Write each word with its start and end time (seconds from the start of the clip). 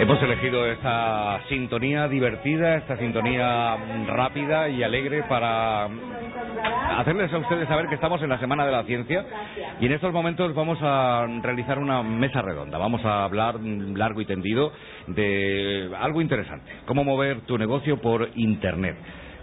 Hemos 0.00 0.22
elegido 0.22 0.64
esta 0.64 1.40
sintonía 1.48 2.06
divertida, 2.06 2.76
esta 2.76 2.96
sintonía 2.98 3.76
rápida 4.06 4.68
y 4.68 4.84
alegre 4.84 5.24
para 5.24 5.88
hacerles 6.98 7.32
a 7.32 7.38
ustedes 7.38 7.66
saber 7.66 7.88
que 7.88 7.96
estamos 7.96 8.22
en 8.22 8.28
la 8.28 8.38
Semana 8.38 8.64
de 8.64 8.70
la 8.70 8.84
Ciencia 8.84 9.26
y 9.80 9.86
en 9.86 9.92
estos 9.92 10.12
momentos 10.12 10.54
vamos 10.54 10.78
a 10.82 11.26
realizar 11.42 11.80
una 11.80 12.04
mesa 12.04 12.40
redonda. 12.42 12.78
Vamos 12.78 13.04
a 13.04 13.24
hablar 13.24 13.56
largo 13.60 14.20
y 14.20 14.26
tendido 14.26 14.72
de 15.08 15.90
algo 15.98 16.20
interesante, 16.20 16.70
cómo 16.86 17.02
mover 17.02 17.40
tu 17.40 17.58
negocio 17.58 18.00
por 18.00 18.30
Internet. 18.36 18.96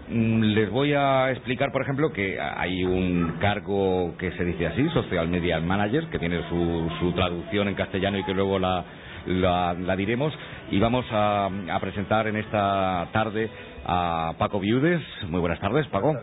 Mm, 0.08 0.40
les 0.40 0.70
voy 0.70 0.94
a 0.94 1.32
explicar, 1.32 1.70
por 1.70 1.82
ejemplo, 1.82 2.12
que 2.14 2.40
hay 2.40 2.82
un 2.82 3.36
cargo 3.40 4.16
que 4.16 4.30
se 4.32 4.44
dice 4.44 4.68
así, 4.68 4.88
Social 4.90 5.28
Media 5.28 5.60
Manager, 5.60 6.06
que 6.06 6.18
tiene 6.18 6.48
su, 6.48 6.90
su 6.98 7.12
traducción 7.12 7.68
en 7.68 7.74
castellano 7.74 8.16
y 8.16 8.24
que 8.24 8.32
luego 8.32 8.58
la, 8.58 8.84
la, 9.26 9.96
diremos. 9.96 10.32
Y 10.70 10.78
vamos 10.78 11.04
a, 11.10 11.48
presentar 11.80 12.26
en 12.26 12.36
esta 12.36 13.08
tarde 13.12 13.48
a 13.84 14.32
Paco 14.38 14.58
Viudes. 14.58 15.02
Muy 15.28 15.40
buenas 15.40 15.60
tardes, 15.60 15.86
Paco. 15.88 16.14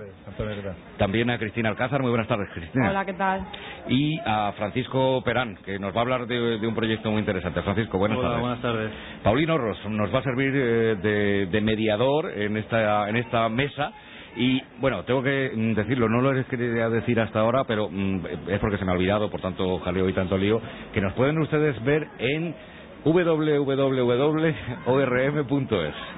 También 0.97 1.29
a 1.29 1.37
Cristina 1.37 1.69
Alcázar. 1.69 2.01
Muy 2.01 2.09
buenas 2.09 2.27
tardes, 2.27 2.49
Cristina. 2.53 2.89
Hola, 2.89 3.05
¿qué 3.05 3.13
tal? 3.13 3.45
Y 3.87 4.19
a 4.25 4.53
Francisco 4.57 5.21
Perán, 5.23 5.57
que 5.65 5.79
nos 5.79 5.93
va 5.93 5.99
a 5.99 6.01
hablar 6.01 6.27
de, 6.27 6.65
un 6.65 6.75
proyecto 6.75 7.11
muy 7.11 7.19
interesante. 7.19 7.61
Francisco, 7.61 7.97
buenas 7.97 8.17
Hola, 8.17 8.27
tardes. 8.29 8.41
buenas 8.41 8.61
tardes. 8.61 8.91
Paulino 9.23 9.57
Ross 9.57 9.77
nos 9.89 10.13
va 10.13 10.19
a 10.19 10.23
servir 10.23 10.53
eh, 10.55 10.95
de, 11.01 11.45
de 11.47 11.61
mediador 11.61 12.31
en 12.35 12.57
esta, 12.57 13.09
en 13.09 13.17
esta 13.17 13.47
mesa. 13.49 13.93
Y 14.35 14.61
bueno, 14.79 15.03
tengo 15.03 15.21
que 15.21 15.51
mm, 15.53 15.73
decirlo, 15.73 16.09
no 16.09 16.21
lo 16.21 16.45
quería 16.45 16.89
decir 16.89 17.19
hasta 17.19 17.39
ahora, 17.39 17.65
pero 17.65 17.89
mm, 17.89 18.25
es 18.47 18.59
porque 18.59 18.77
se 18.77 18.85
me 18.85 18.91
ha 18.91 18.95
olvidado, 18.95 19.29
por 19.29 19.41
tanto 19.41 19.79
jaleo 19.79 20.09
y 20.09 20.13
tanto 20.13 20.37
lío, 20.37 20.59
que 20.91 21.01
nos 21.01 21.13
pueden 21.13 21.37
ustedes 21.37 21.81
ver 21.83 22.07
en 22.17 22.55
www.orm.es. 23.03 24.75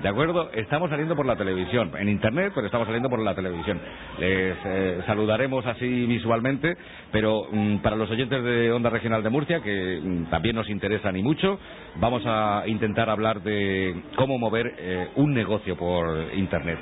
¿De 0.01 0.09
acuerdo? 0.09 0.51
Estamos 0.53 0.89
saliendo 0.89 1.15
por 1.15 1.25
la 1.25 1.35
televisión, 1.35 1.91
en 1.97 2.09
internet, 2.09 2.51
pero 2.53 2.67
estamos 2.67 2.85
saliendo 2.85 3.09
por 3.09 3.19
la 3.19 3.33
televisión. 3.33 3.79
Les 4.19 4.55
eh, 4.65 5.01
saludaremos 5.07 5.65
así 5.65 6.05
visualmente, 6.05 6.77
pero 7.11 7.47
mm, 7.51 7.77
para 7.77 7.95
los 7.95 8.09
oyentes 8.11 8.43
de 8.43 8.71
Onda 8.71 8.89
Regional 8.89 9.23
de 9.23 9.29
Murcia, 9.29 9.61
que 9.61 9.99
mm, 10.01 10.25
también 10.25 10.55
nos 10.55 10.69
interesan 10.69 11.15
y 11.15 11.23
mucho, 11.23 11.59
vamos 11.95 12.23
a 12.25 12.63
intentar 12.67 13.09
hablar 13.09 13.41
de 13.41 14.03
cómo 14.15 14.38
mover 14.38 14.75
eh, 14.77 15.09
un 15.15 15.33
negocio 15.33 15.75
por 15.75 16.33
internet. 16.35 16.77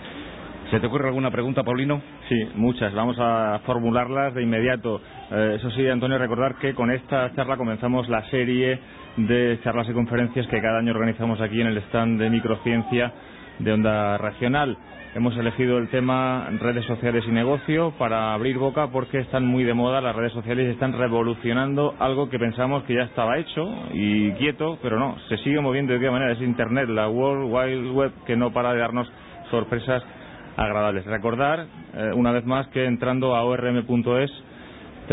¿Se 0.73 0.79
te 0.79 0.87
ocurre 0.87 1.07
alguna 1.09 1.29
pregunta, 1.29 1.63
Paulino? 1.63 2.01
Sí, 2.27 2.49
muchas. 2.55 2.93
Vamos 2.95 3.15
a 3.19 3.59
formularlas 3.65 4.33
de 4.33 4.41
inmediato. 4.41 4.99
Eh, 5.29 5.57
eso 5.57 5.69
sí, 5.71 5.87
Antonio, 5.87 6.17
recordar 6.17 6.55
que 6.55 6.73
con 6.73 6.89
esta 6.89 7.31
charla 7.35 7.57
comenzamos 7.57 8.09
la 8.09 8.27
serie 8.31 8.79
de 9.17 9.59
charlas 9.63 9.87
y 9.89 9.93
conferencias 9.93 10.47
que 10.47 10.61
cada 10.61 10.79
año 10.79 10.91
organizamos 10.91 11.39
aquí 11.41 11.61
en 11.61 11.67
el 11.67 11.77
stand 11.77 12.19
de 12.19 12.29
microciencia 12.29 13.11
de 13.59 13.71
Onda 13.71 14.17
Regional. 14.17 14.77
Hemos 15.15 15.37
elegido 15.37 15.77
el 15.77 15.89
tema 15.89 16.49
redes 16.59 16.85
sociales 16.85 17.23
y 17.27 17.31
negocio 17.31 17.93
para 17.99 18.33
abrir 18.33 18.57
boca 18.57 18.87
porque 18.87 19.19
están 19.19 19.45
muy 19.45 19.63
de 19.63 19.75
moda, 19.75 20.01
las 20.01 20.15
redes 20.15 20.33
sociales 20.33 20.67
están 20.69 20.93
revolucionando 20.93 21.93
algo 21.99 22.29
que 22.31 22.39
pensamos 22.39 22.83
que 22.85 22.95
ya 22.95 23.03
estaba 23.03 23.37
hecho 23.37 23.63
y 23.93 24.31
quieto, 24.31 24.79
pero 24.81 24.97
no, 24.97 25.15
se 25.29 25.37
sigue 25.37 25.61
moviendo 25.61 25.93
de 25.93 25.99
qué 25.99 26.09
manera. 26.09 26.31
Es 26.31 26.41
Internet, 26.41 26.89
la 26.89 27.09
World 27.09 27.53
Wide 27.53 27.91
Web 27.91 28.11
que 28.25 28.35
no 28.35 28.51
para 28.51 28.73
de 28.73 28.79
darnos 28.79 29.07
sorpresas 29.51 30.03
agradables. 30.57 31.05
Recordar, 31.05 31.67
eh, 31.93 32.11
una 32.15 32.31
vez 32.31 32.45
más, 32.45 32.67
que 32.69 32.85
entrando 32.85 33.35
a 33.35 33.43
orm.es 33.43 34.31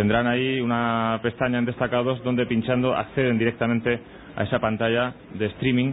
tendrán 0.00 0.26
ahí 0.26 0.62
una 0.62 1.20
pestaña 1.22 1.58
en 1.58 1.66
destacados 1.66 2.24
donde 2.24 2.46
pinchando 2.46 2.96
acceden 2.96 3.36
directamente 3.36 4.00
a 4.34 4.44
esa 4.44 4.58
pantalla 4.58 5.12
de 5.34 5.44
streaming 5.44 5.92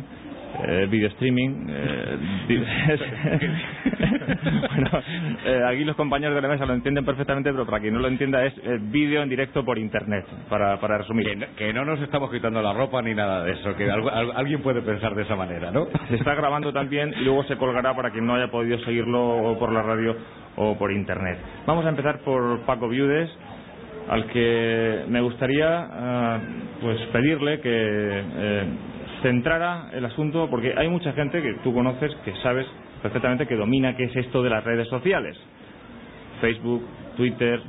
eh, 0.64 0.88
video 0.90 1.10
streaming. 1.10 1.68
Eh, 1.70 2.18
bueno, 4.72 4.90
eh, 5.46 5.62
aquí 5.68 5.84
los 5.84 5.96
compañeros 5.96 6.36
de 6.36 6.42
la 6.42 6.48
mesa 6.48 6.66
lo 6.66 6.74
entienden 6.74 7.06
perfectamente, 7.06 7.52
pero 7.52 7.66
para 7.66 7.80
quien 7.80 7.94
no 7.94 8.00
lo 8.00 8.08
entienda 8.08 8.44
es 8.46 8.54
eh, 8.64 8.80
vídeo 8.82 9.22
en 9.22 9.30
directo 9.30 9.64
por 9.64 9.78
internet, 9.78 10.26
para, 10.50 10.80
para 10.80 11.00
resumir. 11.00 11.28
Que 11.58 11.74
no, 11.74 11.86
nos 11.86 12.02
estamos 12.02 12.32
quitando 12.32 12.62
la 12.62 12.74
ropa 12.74 13.02
ni 13.02 13.14
nada 13.14 13.44
de 13.44 13.54
eso, 13.54 13.76
que 13.76 13.90
alguien 13.92 14.62
puede 14.62 14.82
pensar 14.82 15.14
de 15.16 15.24
esa 15.24 15.36
manera, 15.36 15.72
¿no? 15.72 15.88
Se 16.08 16.16
está 16.16 16.34
grabando 16.34 16.74
también 16.74 17.14
y 17.20 17.24
luego 17.24 17.44
se 17.44 17.58
colgará 17.58 17.96
para 17.96 18.12
quien 18.12 18.26
no 18.26 18.36
haya 18.36 18.50
podido 18.50 18.80
seguirlo 18.80 19.56
por 19.60 19.72
la 19.72 19.84
radio 19.84 20.16
o 20.56 20.78
por 20.78 20.92
internet. 20.92 21.38
Vamos 21.66 21.86
a 21.86 21.90
empezar 21.90 22.20
por 22.20 22.62
Paco 22.62 22.88
Viudes 22.88 23.30
al 24.10 24.26
que 24.28 25.06
me 25.08 25.22
gustaría 25.22 26.40
pues 26.82 27.00
pedirle 27.12 27.60
que 27.60 28.24
centrara 29.22 29.90
el 29.94 30.06
asunto, 30.06 30.48
porque 30.50 30.74
hay 30.78 30.90
mucha 30.90 31.12
gente 31.14 31.42
que 31.42 31.56
tú 31.64 31.74
conoces, 31.74 32.14
que 32.24 32.34
sabes 32.44 32.66
perfectamente 33.02 33.48
que 33.48 33.56
domina 33.56 33.96
qué 33.96 34.06
es 34.06 34.16
esto 34.16 34.44
de 34.44 34.50
las 34.50 34.64
redes 34.64 34.88
sociales. 34.88 35.38
Facebook, 36.42 36.84
Twitter, 37.16 37.62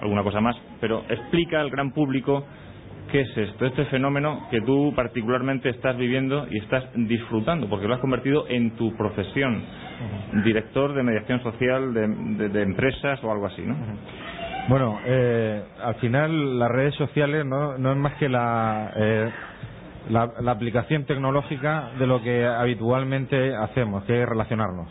alguna 0.00 0.22
cosa 0.22 0.40
más, 0.40 0.56
pero 0.80 1.04
explica 1.08 1.60
al 1.60 1.70
gran 1.70 1.92
público 1.92 2.44
qué 3.10 3.20
es 3.20 3.36
esto, 3.36 3.66
este 3.66 3.84
fenómeno 3.86 4.48
que 4.50 4.60
tú 4.62 4.92
particularmente 4.94 5.68
estás 5.68 5.96
viviendo 5.96 6.46
y 6.50 6.58
estás 6.58 6.84
disfrutando, 6.94 7.68
porque 7.68 7.86
lo 7.86 7.94
has 7.94 8.00
convertido 8.00 8.46
en 8.48 8.72
tu 8.72 8.96
profesión, 8.96 9.62
director 10.44 10.92
de 10.92 11.02
mediación 11.02 11.40
social 11.42 11.94
de, 11.94 12.62
empresas 12.62 13.22
o 13.22 13.30
algo 13.30 13.46
así, 13.46 13.62
¿no? 13.62 13.76
Bueno, 14.68 14.98
eh, 15.04 15.62
al 15.82 15.94
final 15.96 16.58
las 16.58 16.70
redes 16.70 16.94
sociales 16.96 17.44
no, 17.46 17.78
no 17.78 17.92
es 17.92 17.96
más 17.96 18.14
que 18.14 18.28
la 18.28 18.92
eh, 18.96 19.30
la, 20.10 20.52
aplicación 20.52 21.04
tecnológica 21.04 21.90
de 21.98 22.06
lo 22.06 22.22
que 22.22 22.46
habitualmente 22.46 23.54
hacemos, 23.54 24.04
que 24.04 24.22
es 24.22 24.28
relacionarnos. 24.28 24.88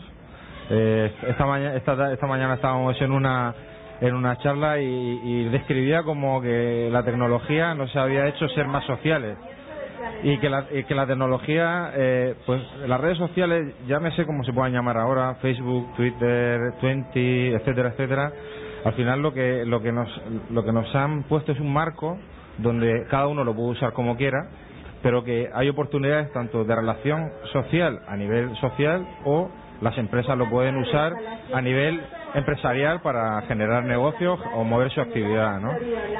Eh, 0.70 1.12
esta, 1.28 1.46
mañana, 1.46 1.76
esta, 1.76 2.26
mañana 2.26 2.54
estábamos 2.54 3.00
en 3.00 3.12
una 3.12 3.54
en 4.00 4.14
una 4.14 4.36
charla 4.38 4.78
y, 4.78 5.44
describía 5.48 6.02
como 6.02 6.42
que 6.42 6.90
la 6.92 7.02
tecnología 7.02 7.74
nos 7.74 7.94
había 7.96 8.26
hecho 8.26 8.46
ser 8.50 8.66
más 8.66 8.84
sociales 8.84 9.38
y 10.22 10.36
que 10.36 10.50
la, 10.50 10.66
que 10.66 10.94
la 10.94 11.06
tecnología, 11.06 11.92
eh, 11.94 12.34
pues 12.44 12.60
las 12.86 13.00
redes 13.00 13.16
sociales, 13.16 13.74
llámese 13.86 14.26
como 14.26 14.44
se 14.44 14.52
puedan 14.52 14.72
llamar 14.72 14.98
ahora, 14.98 15.36
Facebook, 15.36 15.94
Twitter, 15.96 16.74
Twenty, 16.78 17.54
etcétera, 17.54 17.88
etcétera, 17.88 18.32
al 18.86 18.92
final 18.94 19.20
lo 19.20 19.34
que 19.34 19.64
lo 19.64 19.82
que 19.82 19.90
nos 19.90 20.08
lo 20.50 20.64
que 20.64 20.72
nos 20.72 20.94
han 20.94 21.24
puesto 21.24 21.50
es 21.50 21.58
un 21.58 21.72
marco 21.72 22.16
donde 22.58 23.04
cada 23.10 23.26
uno 23.26 23.42
lo 23.42 23.52
puede 23.54 23.70
usar 23.70 23.92
como 23.92 24.16
quiera 24.16 24.48
pero 25.02 25.24
que 25.24 25.50
hay 25.52 25.68
oportunidades 25.68 26.32
tanto 26.32 26.64
de 26.64 26.74
relación 26.74 27.32
social 27.52 28.00
a 28.06 28.16
nivel 28.16 28.54
social 28.56 29.04
o 29.24 29.50
las 29.80 29.98
empresas 29.98 30.38
lo 30.38 30.48
pueden 30.48 30.76
usar 30.76 31.12
a 31.52 31.60
nivel 31.60 32.00
empresarial 32.34 33.00
para 33.00 33.42
generar 33.42 33.84
negocios 33.84 34.38
o 34.54 34.64
mover 34.64 34.90
su 34.90 35.00
actividad, 35.00 35.60
¿no? 35.60 35.70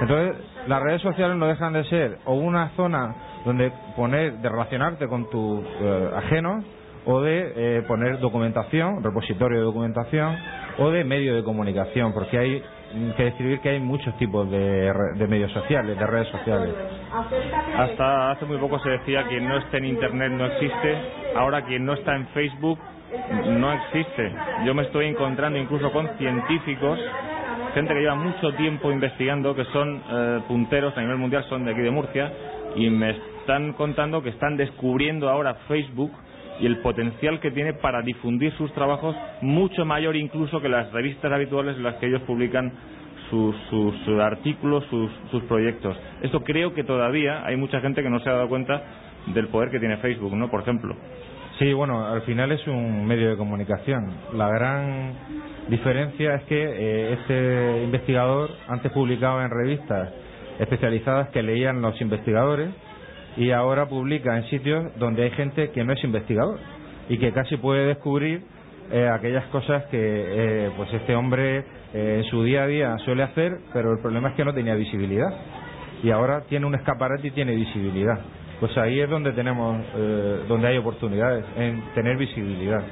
Entonces, 0.01 0.37
las 0.67 0.83
redes 0.83 1.01
sociales 1.01 1.37
no 1.37 1.47
dejan 1.47 1.73
de 1.73 1.85
ser 1.85 2.19
o 2.27 2.35
una 2.35 2.71
zona 2.77 3.15
donde 3.45 3.73
poner, 3.97 4.39
de 4.39 4.49
relacionarte 4.49 5.09
con 5.09 5.31
tus 5.31 5.65
eh, 5.81 6.11
ajenos 6.17 6.65
o 7.07 7.21
de 7.21 7.53
eh, 7.57 7.83
poner 7.87 8.19
documentación, 8.19 9.03
repositorio 9.03 9.59
de 9.59 9.65
documentación 9.65 10.37
o 10.79 10.91
de 10.91 11.05
medio 11.05 11.35
de 11.35 11.43
comunicación, 11.45 12.13
porque 12.13 12.39
hay 12.39 12.63
que 13.17 13.25
describir 13.25 13.61
que 13.61 13.71
hay 13.71 13.81
muchos 13.81 14.17
tipos 14.19 14.51
de, 14.51 14.93
medios 15.29 15.53
sociales, 15.53 15.99
de 15.99 16.07
redes 16.07 16.29
sociales. 16.29 16.75
Hasta 17.77 18.33
hace 18.33 18.45
muy 18.45 18.59
poco 18.59 18.79
se 18.81 18.91
decía 18.91 19.23
que 19.25 19.31
quien 19.31 19.49
no 19.49 19.59
esté 19.59 19.79
en 19.79 19.87
Internet 19.87 20.33
no 20.33 20.47
existe, 20.47 20.99
ahora 21.37 21.65
quien 21.65 21.85
no 21.85 21.95
está 21.95 22.17
en 22.17 22.27
Facebook 22.29 22.79
no 23.47 23.73
existe. 23.73 24.33
Yo 24.65 24.75
me 24.75 24.83
estoy 24.83 25.07
encontrando 25.07 25.59
incluso 25.59 25.93
con 25.93 26.09
científicos, 26.19 26.99
gente 27.75 27.95
que 27.95 28.01
lleva 28.01 28.17
mucho 28.17 28.53
tiempo 28.55 28.91
investigando, 28.91 29.55
que 29.55 29.65
son 29.67 30.03
eh, 30.11 30.41
punteros 30.49 30.97
a 30.97 31.01
nivel 31.01 31.17
mundial, 31.19 31.45
son 31.49 31.65
de 31.65 31.73
aquí 31.73 31.83
de 31.83 31.91
Murcia, 31.91 32.33
y 32.75 32.91
me 32.91 33.11
están 33.11 33.75
contando 33.75 34.23
que 34.23 34.31
están 34.31 34.57
descubriendo 34.57 35.29
ahora 35.29 35.55
Facebook 35.69 36.13
y 36.61 36.67
el 36.67 36.79
potencial 36.79 37.41
que 37.41 37.51
tiene 37.51 37.75
para 37.75 38.03
difundir 38.03 38.53
sus 38.53 38.73
trabajos 38.73 39.17
mucho 39.43 39.85
mayor 39.85 40.17
incluso 40.17 40.61
que 40.61 40.69
las 40.69 40.93
revistas 40.93 41.33
habituales 41.33 41.77
en 41.77 41.83
las 41.83 41.97
que 41.97 42.07
ellos 42.07 42.23
publican 42.23 42.73
sus, 43.31 43.55
artículos, 44.21 44.85
sus, 44.87 45.11
sus 45.31 45.43
proyectos. 45.45 45.97
Esto 46.23 46.43
creo 46.45 46.75
que 46.75 46.85
todavía 46.85 47.45
hay 47.45 47.57
mucha 47.57 47.81
gente 47.81 48.03
que 48.03 48.11
no 48.11 48.21
se 48.21 48.31
ha 48.31 48.35
dado 48.35 48.49
cuenta 48.49 48.83
del 49.27 49.49
poder 49.49 49.71
que 49.71 49.81
tiene 49.81 49.97
Facebook, 49.99 50.35
¿no? 50.35 50.49
Por 50.49 50.61
ejemplo. 50.63 50.95
Sí, 51.59 51.73
bueno, 51.73 52.07
al 52.07 52.23
final 52.23 52.53
es 52.53 52.67
un 52.67 53.07
medio 53.07 53.31
de 53.31 53.37
comunicación. 53.37 54.13
La 54.35 54.49
gran 54.51 55.15
diferencia 55.69 56.35
es 56.35 56.43
que 56.45 56.63
eh, 56.63 57.13
este 57.15 57.85
investigador 57.85 58.51
antes 58.69 58.93
publicaba 58.93 59.45
en 59.45 59.51
revistas 59.51 60.13
especializadas 60.59 61.31
que 61.31 61.43
leían 61.43 61.81
los 61.81 61.99
investigadores 62.01 62.71
y 63.37 63.51
ahora 63.51 63.87
publica 63.89 64.37
en 64.37 64.45
sitios 64.45 64.97
donde 64.99 65.25
hay 65.25 65.31
gente 65.31 65.71
que 65.71 65.85
no 65.85 65.93
es 65.93 66.03
investigador 66.05 66.59
y 67.09 67.19
que 67.19 67.33
casi 67.33 67.57
puede 67.57 67.87
descubrir 67.87 68.43
eh, 68.91 69.09
aquellas 69.09 69.45
cosas 69.47 69.85
que 69.87 69.99
eh, 69.99 70.71
pues 70.77 70.93
este 70.93 71.15
hombre 71.15 71.65
eh, 71.93 72.17
en 72.19 72.25
su 72.25 72.43
día 72.45 72.65
a 72.65 72.67
día 72.67 72.99
suele 73.05 73.23
hacer, 73.23 73.59
pero 73.73 73.93
el 73.93 74.01
problema 74.01 74.31
es 74.31 74.35
que 74.35 74.45
no 74.45 74.55
tenía 74.55 74.75
visibilidad 74.75 75.29
y 76.03 76.11
ahora 76.11 76.43
tiene 76.49 76.67
un 76.67 76.75
escaparate 76.75 77.29
y 77.29 77.31
tiene 77.31 77.55
visibilidad. 77.55 78.21
pues 78.61 78.77
ahí 78.79 79.01
es 79.01 79.11
donde 79.11 79.33
tenemos, 79.33 79.85
eh, 79.97 80.41
donde 80.49 80.69
hay 80.69 80.79
oportunidades, 80.79 81.45
en 81.57 81.83
tener 81.95 82.17
visibilidad. 82.17 82.83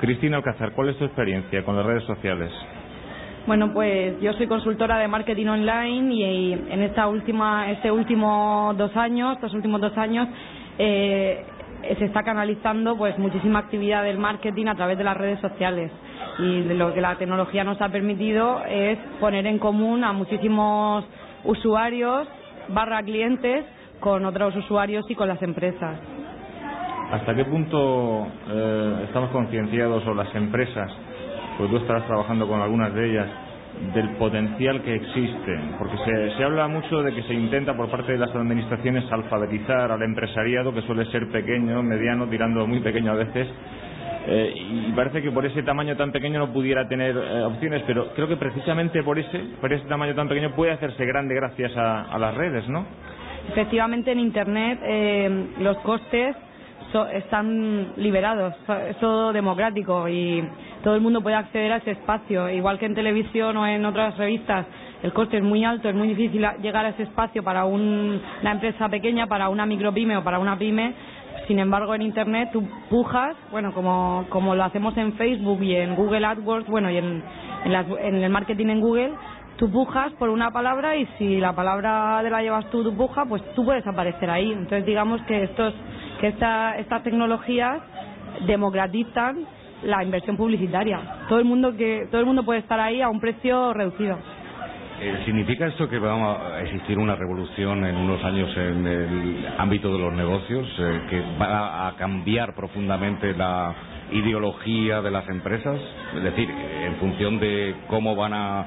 Cristina 0.00 0.36
Alcázar, 0.36 0.72
¿cuál 0.72 0.90
es 0.90 0.98
tu 0.98 1.04
experiencia 1.04 1.64
con 1.64 1.76
las 1.76 1.86
redes 1.86 2.04
sociales? 2.04 2.50
Bueno, 3.46 3.74
pues 3.74 4.18
yo 4.22 4.32
soy 4.32 4.46
consultora 4.46 4.96
de 4.96 5.06
marketing 5.06 5.46
online 5.48 6.14
y 6.14 6.52
en 6.54 6.82
esta 6.82 7.08
última, 7.08 7.70
este 7.70 7.90
último 7.90 8.72
dos 8.74 8.96
años, 8.96 9.34
estos 9.34 9.52
últimos 9.52 9.82
dos 9.82 9.96
años, 9.98 10.28
eh, 10.78 11.44
se 11.98 12.06
está 12.06 12.22
canalizando 12.22 12.96
pues 12.96 13.18
muchísima 13.18 13.58
actividad 13.58 14.02
del 14.02 14.16
marketing 14.16 14.68
a 14.68 14.74
través 14.74 14.96
de 14.96 15.04
las 15.04 15.14
redes 15.14 15.40
sociales 15.40 15.92
y 16.38 16.62
lo 16.62 16.94
que 16.94 17.02
la 17.02 17.16
tecnología 17.16 17.64
nos 17.64 17.78
ha 17.82 17.90
permitido 17.90 18.64
es 18.64 18.98
poner 19.20 19.46
en 19.46 19.58
común 19.58 20.04
a 20.04 20.12
muchísimos 20.12 21.04
usuarios 21.44 22.26
barra 22.68 23.02
clientes 23.02 23.66
con 24.00 24.24
otros 24.24 24.56
usuarios 24.56 25.04
y 25.10 25.14
con 25.14 25.28
las 25.28 25.42
empresas. 25.42 25.98
¿Hasta 27.10 27.34
qué 27.34 27.44
punto 27.44 28.26
eh, 28.48 29.04
estamos 29.04 29.30
concienciados 29.30 30.06
o 30.06 30.14
las 30.14 30.34
empresas, 30.34 30.90
pues 31.58 31.70
tú 31.70 31.76
estarás 31.76 32.06
trabajando 32.06 32.46
con 32.46 32.60
algunas 32.60 32.94
de 32.94 33.10
ellas, 33.10 33.28
del 33.94 34.10
potencial 34.16 34.82
que 34.82 34.94
existe? 34.94 35.60
Porque 35.78 35.96
se, 36.36 36.44
habla 36.44 36.68
mucho 36.68 37.02
de 37.02 37.14
que 37.14 37.22
se 37.22 37.34
intenta 37.34 37.76
por 37.76 37.90
parte 37.90 38.12
de 38.12 38.18
las 38.18 38.34
administraciones 38.34 39.10
alfabetizar 39.10 39.90
al 39.90 40.02
empresariado, 40.02 40.72
que 40.72 40.82
suele 40.82 41.04
ser 41.06 41.28
pequeño, 41.30 41.82
mediano, 41.82 42.26
tirando 42.28 42.66
muy 42.66 42.80
pequeño 42.80 43.12
a 43.12 43.16
veces, 43.16 43.48
eh, 44.26 44.54
y 44.56 44.92
parece 44.92 45.20
que 45.20 45.30
por 45.30 45.44
ese 45.44 45.62
tamaño 45.62 45.96
tan 45.96 46.10
pequeño 46.10 46.38
no 46.38 46.52
pudiera 46.52 46.88
tener 46.88 47.14
eh, 47.16 47.42
opciones, 47.42 47.82
pero 47.86 48.14
creo 48.14 48.26
que 48.26 48.36
precisamente 48.36 49.02
por 49.02 49.18
ese, 49.18 49.38
por 49.60 49.72
ese 49.72 49.86
tamaño 49.86 50.14
tan 50.14 50.28
pequeño 50.28 50.54
puede 50.54 50.72
hacerse 50.72 51.04
grande 51.04 51.34
gracias 51.34 51.76
a, 51.76 52.02
a 52.04 52.18
las 52.18 52.34
redes, 52.34 52.66
¿no? 52.68 52.86
Efectivamente, 53.50 54.10
en 54.12 54.20
Internet 54.20 54.80
eh, 54.82 55.46
los 55.58 55.76
costes 55.78 56.34
están 57.12 57.92
liberados, 57.96 58.54
es 58.88 58.96
todo 58.98 59.32
democrático 59.32 60.08
y 60.08 60.46
todo 60.82 60.94
el 60.94 61.00
mundo 61.00 61.20
puede 61.20 61.36
acceder 61.36 61.72
a 61.72 61.76
ese 61.76 61.92
espacio, 61.92 62.48
igual 62.48 62.78
que 62.78 62.86
en 62.86 62.94
televisión 62.94 63.56
o 63.56 63.66
en 63.66 63.84
otras 63.84 64.16
revistas. 64.16 64.66
El 65.02 65.12
coste 65.12 65.38
es 65.38 65.42
muy 65.42 65.64
alto, 65.64 65.88
es 65.88 65.94
muy 65.94 66.08
difícil 66.08 66.46
llegar 66.62 66.86
a 66.86 66.90
ese 66.90 67.02
espacio 67.02 67.42
para 67.42 67.64
una 67.64 68.50
empresa 68.50 68.88
pequeña, 68.88 69.26
para 69.26 69.48
una 69.48 69.66
micropyme 69.66 70.16
o 70.16 70.24
para 70.24 70.38
una 70.38 70.56
pyme 70.56 70.94
sin 71.46 71.58
embargo, 71.58 71.94
en 71.94 72.02
Internet 72.02 72.50
tú 72.52 72.66
pujas, 72.88 73.36
bueno, 73.50 73.72
como, 73.74 74.24
como 74.30 74.54
lo 74.54 74.64
hacemos 74.64 74.96
en 74.96 75.12
Facebook 75.14 75.62
y 75.62 75.76
en 75.76 75.94
Google 75.94 76.24
AdWords, 76.24 76.66
bueno, 76.68 76.90
y 76.90 76.96
en, 76.96 77.22
en, 77.64 78.14
el 78.14 78.30
marketing 78.30 78.68
en 78.68 78.80
Google, 78.80 79.12
tú 79.56 79.70
pujas 79.70 80.12
por 80.14 80.30
una 80.30 80.52
palabra 80.52 80.96
y 80.96 81.06
si 81.18 81.40
la 81.40 81.52
palabra 81.52 82.22
de 82.22 82.30
la 82.30 82.40
llevas 82.40 82.70
tú, 82.70 82.82
tú 82.82 82.96
pujas, 82.96 83.26
pues 83.28 83.42
tú 83.54 83.64
puedes 83.64 83.86
aparecer 83.86 84.30
ahí. 84.30 84.52
Entonces, 84.52 84.86
digamos 84.86 85.20
que 85.22 85.44
estos 85.44 85.74
que 86.24 86.28
esta, 86.28 86.78
estas 86.78 87.02
tecnologías 87.02 87.82
democratizan 88.46 89.44
la 89.82 90.02
inversión 90.02 90.38
publicitaria. 90.38 90.98
Todo 91.28 91.38
el 91.38 91.44
mundo 91.44 91.76
que 91.76 92.08
todo 92.10 92.18
el 92.18 92.26
mundo 92.26 92.42
puede 92.46 92.60
estar 92.60 92.80
ahí 92.80 93.02
a 93.02 93.10
un 93.10 93.20
precio 93.20 93.74
reducido. 93.74 94.16
Eh, 95.02 95.20
¿Significa 95.26 95.66
esto 95.66 95.86
que 95.86 95.98
va 95.98 96.56
a 96.56 96.62
existir 96.62 96.96
una 96.96 97.14
revolución 97.14 97.84
en 97.84 97.96
unos 97.96 98.24
años 98.24 98.48
en 98.56 98.86
el 98.86 99.48
ámbito 99.58 99.92
de 99.92 99.98
los 99.98 100.14
negocios, 100.14 100.66
eh, 100.78 101.00
que 101.10 101.22
va 101.38 101.88
a 101.88 101.96
cambiar 101.96 102.54
profundamente 102.54 103.34
la 103.34 103.74
ideología 104.10 105.02
de 105.02 105.10
las 105.10 105.28
empresas? 105.28 105.78
Es 106.16 106.22
decir, 106.22 106.48
en 106.48 106.94
función 106.96 107.38
de 107.38 107.74
cómo 107.88 108.16
van 108.16 108.32
a, 108.32 108.64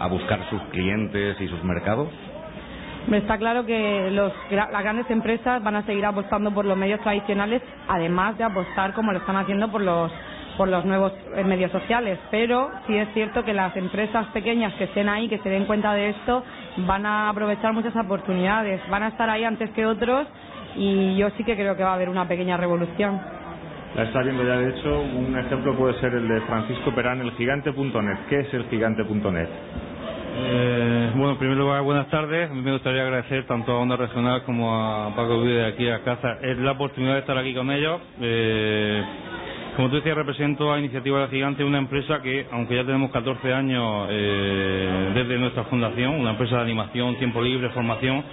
a 0.00 0.06
buscar 0.06 0.48
sus 0.48 0.62
clientes 0.70 1.38
y 1.38 1.48
sus 1.48 1.62
mercados. 1.64 2.08
Está 3.12 3.38
claro 3.38 3.66
que 3.66 4.10
los, 4.10 4.32
las 4.50 4.82
grandes 4.82 5.10
empresas 5.10 5.62
van 5.62 5.76
a 5.76 5.82
seguir 5.82 6.04
apostando 6.06 6.52
por 6.52 6.64
los 6.64 6.76
medios 6.76 7.00
tradicionales, 7.00 7.62
además 7.88 8.36
de 8.38 8.44
apostar 8.44 8.94
como 8.94 9.12
lo 9.12 9.18
están 9.18 9.36
haciendo 9.36 9.70
por 9.70 9.82
los 9.82 10.10
por 10.56 10.68
los 10.68 10.84
nuevos 10.84 11.12
eh, 11.34 11.42
medios 11.42 11.72
sociales, 11.72 12.16
pero 12.30 12.70
sí 12.86 12.96
es 12.96 13.08
cierto 13.12 13.44
que 13.44 13.52
las 13.52 13.76
empresas 13.76 14.26
pequeñas 14.28 14.72
que 14.74 14.84
estén 14.84 15.08
ahí, 15.08 15.28
que 15.28 15.38
se 15.38 15.48
den 15.48 15.64
cuenta 15.64 15.92
de 15.94 16.10
esto, 16.10 16.44
van 16.78 17.04
a 17.06 17.28
aprovechar 17.28 17.72
muchas 17.72 17.94
oportunidades, 17.96 18.80
van 18.88 19.02
a 19.02 19.08
estar 19.08 19.28
ahí 19.28 19.42
antes 19.42 19.70
que 19.70 19.84
otros 19.84 20.28
y 20.76 21.16
yo 21.16 21.28
sí 21.30 21.44
que 21.44 21.56
creo 21.56 21.76
que 21.76 21.82
va 21.82 21.90
a 21.90 21.94
haber 21.94 22.08
una 22.08 22.28
pequeña 22.28 22.56
revolución. 22.56 23.20
La 23.96 24.04
está 24.04 24.22
viendo 24.22 24.42
ya, 24.44 24.56
de 24.56 24.70
hecho, 24.70 25.00
un 25.00 25.38
ejemplo 25.38 25.76
puede 25.76 25.94
ser 26.00 26.14
el 26.14 26.26
de 26.26 26.40
Francisco 26.42 26.92
Perán, 26.94 27.20
el 27.20 27.30
gigante.net. 27.32 28.18
¿Qué 28.28 28.40
es 28.40 28.54
el 28.54 28.64
gigante.net? 28.64 29.48
Eh, 30.36 31.12
bueno, 31.14 31.32
en 31.32 31.38
primer 31.38 31.56
lugar, 31.56 31.82
buenas 31.82 32.08
tardes. 32.08 32.50
Me 32.50 32.72
gustaría 32.72 33.02
agradecer 33.02 33.46
tanto 33.46 33.72
a 33.72 33.78
Onda 33.78 33.96
Regional 33.96 34.42
como 34.42 34.74
a 34.74 35.14
Paco 35.14 35.40
Vive 35.40 35.54
de 35.54 35.66
aquí 35.66 35.88
a 35.88 36.02
casa 36.02 36.38
es 36.42 36.58
la 36.58 36.72
oportunidad 36.72 37.14
de 37.14 37.20
estar 37.20 37.38
aquí 37.38 37.54
con 37.54 37.70
ellos. 37.70 38.00
Eh, 38.20 39.04
como 39.76 39.90
tú 39.90 39.96
decías, 39.96 40.16
represento 40.16 40.72
a 40.72 40.78
Iniciativa 40.78 41.20
La 41.20 41.28
Gigante, 41.28 41.62
una 41.64 41.78
empresa 41.78 42.20
que, 42.20 42.46
aunque 42.50 42.76
ya 42.76 42.84
tenemos 42.84 43.10
14 43.12 43.52
años 43.52 44.08
eh, 44.10 45.12
desde 45.14 45.38
nuestra 45.38 45.64
fundación, 45.64 46.14
una 46.14 46.30
empresa 46.30 46.56
de 46.56 46.62
animación, 46.62 47.16
tiempo 47.16 47.40
libre, 47.40 47.70
formación, 47.70 48.24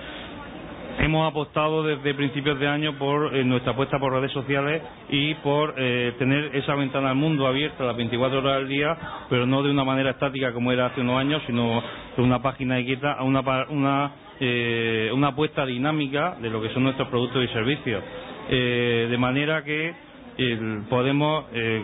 hemos 1.01 1.29
apostado 1.29 1.83
desde 1.83 2.13
principios 2.13 2.59
de 2.59 2.67
año 2.67 2.97
por 2.97 3.35
eh, 3.35 3.43
nuestra 3.43 3.71
apuesta 3.71 3.99
por 3.99 4.13
redes 4.13 4.31
sociales 4.31 4.81
y 5.09 5.33
por 5.35 5.73
eh, 5.77 6.13
tener 6.19 6.55
esa 6.55 6.75
ventana 6.75 7.09
al 7.09 7.15
mundo 7.15 7.47
abierta 7.47 7.83
las 7.83 7.97
24 7.97 8.39
horas 8.39 8.57
al 8.57 8.67
día, 8.67 8.97
pero 9.29 9.45
no 9.45 9.63
de 9.63 9.71
una 9.71 9.83
manera 9.83 10.11
estática 10.11 10.53
como 10.53 10.71
era 10.71 10.87
hace 10.87 11.01
unos 11.01 11.19
años, 11.19 11.41
sino 11.47 11.81
de 12.15 12.21
una 12.21 12.41
página 12.41 12.83
quieta 12.83 13.13
a 13.13 13.23
una, 13.23 13.41
una, 13.69 14.11
una 15.13 15.27
apuesta 15.27 15.65
dinámica 15.65 16.37
de 16.39 16.49
lo 16.49 16.61
que 16.61 16.69
son 16.69 16.83
nuestros 16.83 17.07
productos 17.09 17.43
y 17.43 17.47
servicios. 17.47 18.03
de 18.49 19.17
manera 19.17 19.63
que 19.63 19.93
podemos 20.89 21.45
eh, 21.53 21.83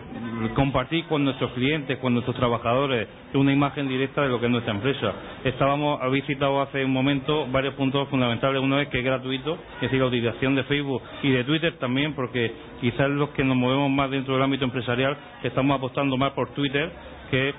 compartir 0.56 1.06
con 1.06 1.24
nuestros 1.24 1.51
clientes, 1.51 1.98
con 2.00 2.13
nuestros 2.13 2.36
trabajadores, 2.36 3.07
una 3.33 3.54
imagen 3.54 3.88
directa 3.88 4.21
de 4.24 4.30
lo 4.30 4.39
que 4.39 4.45
es 4.45 4.51
nuestra 4.51 4.74
empresa. 4.74 5.13
Estábamos, 5.44 6.01
ha 6.01 6.07
visitado 6.07 6.62
hace 6.62 6.83
un 6.83 6.92
momento 6.92 7.48
varios 7.51 7.75
puntos 7.75 8.07
fundamentales. 8.09 8.62
Uno 8.62 8.80
es 8.80 8.88
que 8.88 9.00
es 9.00 9.06
gratuito, 9.06 9.57
es 9.75 9.81
decir, 9.81 10.00
la 10.00 10.07
utilización 10.07 10.56
de 10.56 10.63
Facebook 10.63 11.01
y 11.24 11.31
de 11.31 11.44
Twitter 11.44 11.77
también, 11.77 12.13
porque 12.13 12.51
quizás 12.81 13.09
los 13.09 13.30
que 13.30 13.44
nos 13.44 13.56
movemos 13.56 13.89
más 13.92 14.09
dentro 14.09 14.33
del 14.33 14.44
ámbito 14.44 14.65
empresarial 14.65 15.18
estamos 15.44 15.77
apostando 15.77 16.18
más 16.18 16.31
por 16.31 16.50
Twitter, 16.54 16.92
que 17.30 17.54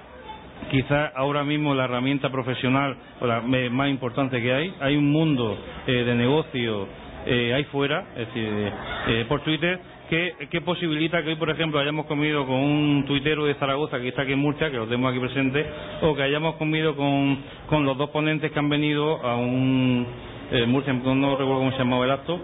quizás 0.71 1.13
ahora 1.15 1.45
mismo 1.45 1.75
la 1.75 1.85
herramienta 1.85 2.31
profesional 2.31 2.97
o 3.21 3.27
la 3.27 3.41
más 3.41 3.89
importante 3.89 4.41
que 4.43 4.53
hay. 4.53 4.75
Hay 4.81 4.97
un 4.97 5.11
mundo 5.11 5.57
eh, 5.87 5.93
de 5.93 6.15
negocio 6.15 6.89
eh, 7.27 7.53
ahí 7.55 7.65
fuera, 7.65 8.07
es 8.17 8.27
decir, 8.29 8.73
eh, 9.09 9.25
por 9.29 9.43
Twitter, 9.43 9.79
que, 10.09 10.61
posibilita 10.63 11.23
que 11.23 11.31
hoy, 11.31 11.37
por 11.37 11.51
ejemplo, 11.51 11.79
hayamos 11.79 12.07
comido 12.07 12.47
con 12.47 12.57
un 12.57 13.05
tuitero 13.07 13.45
de 13.45 13.55
Zaragoza 13.55 14.01
que 14.01 14.09
está 14.09 14.23
aquí 14.23 14.33
en 14.33 14.39
Murcia, 14.39 14.71
que 14.71 14.77
lo 14.77 14.87
tenemos 14.87 15.11
aquí 15.11 15.21
presente, 15.21 15.67
o 16.03 16.15
que 16.15 16.23
hayamos 16.23 16.57
comido 16.57 16.97
con, 16.97 17.39
con 17.69 17.85
los 17.85 17.97
dos 17.97 18.11
ponentes 18.11 18.51
que 18.51 18.59
han 18.59 18.69
venido 18.69 19.25
a 19.25 19.37
un 19.37 20.07
eh, 20.51 20.65
Murcia, 20.65 20.95
no 20.95 21.37
recuerdo 21.37 21.59
cómo 21.59 21.73
se 21.73 21.79
llamaba 21.79 22.05
el 22.07 22.11
acto. 22.11 22.41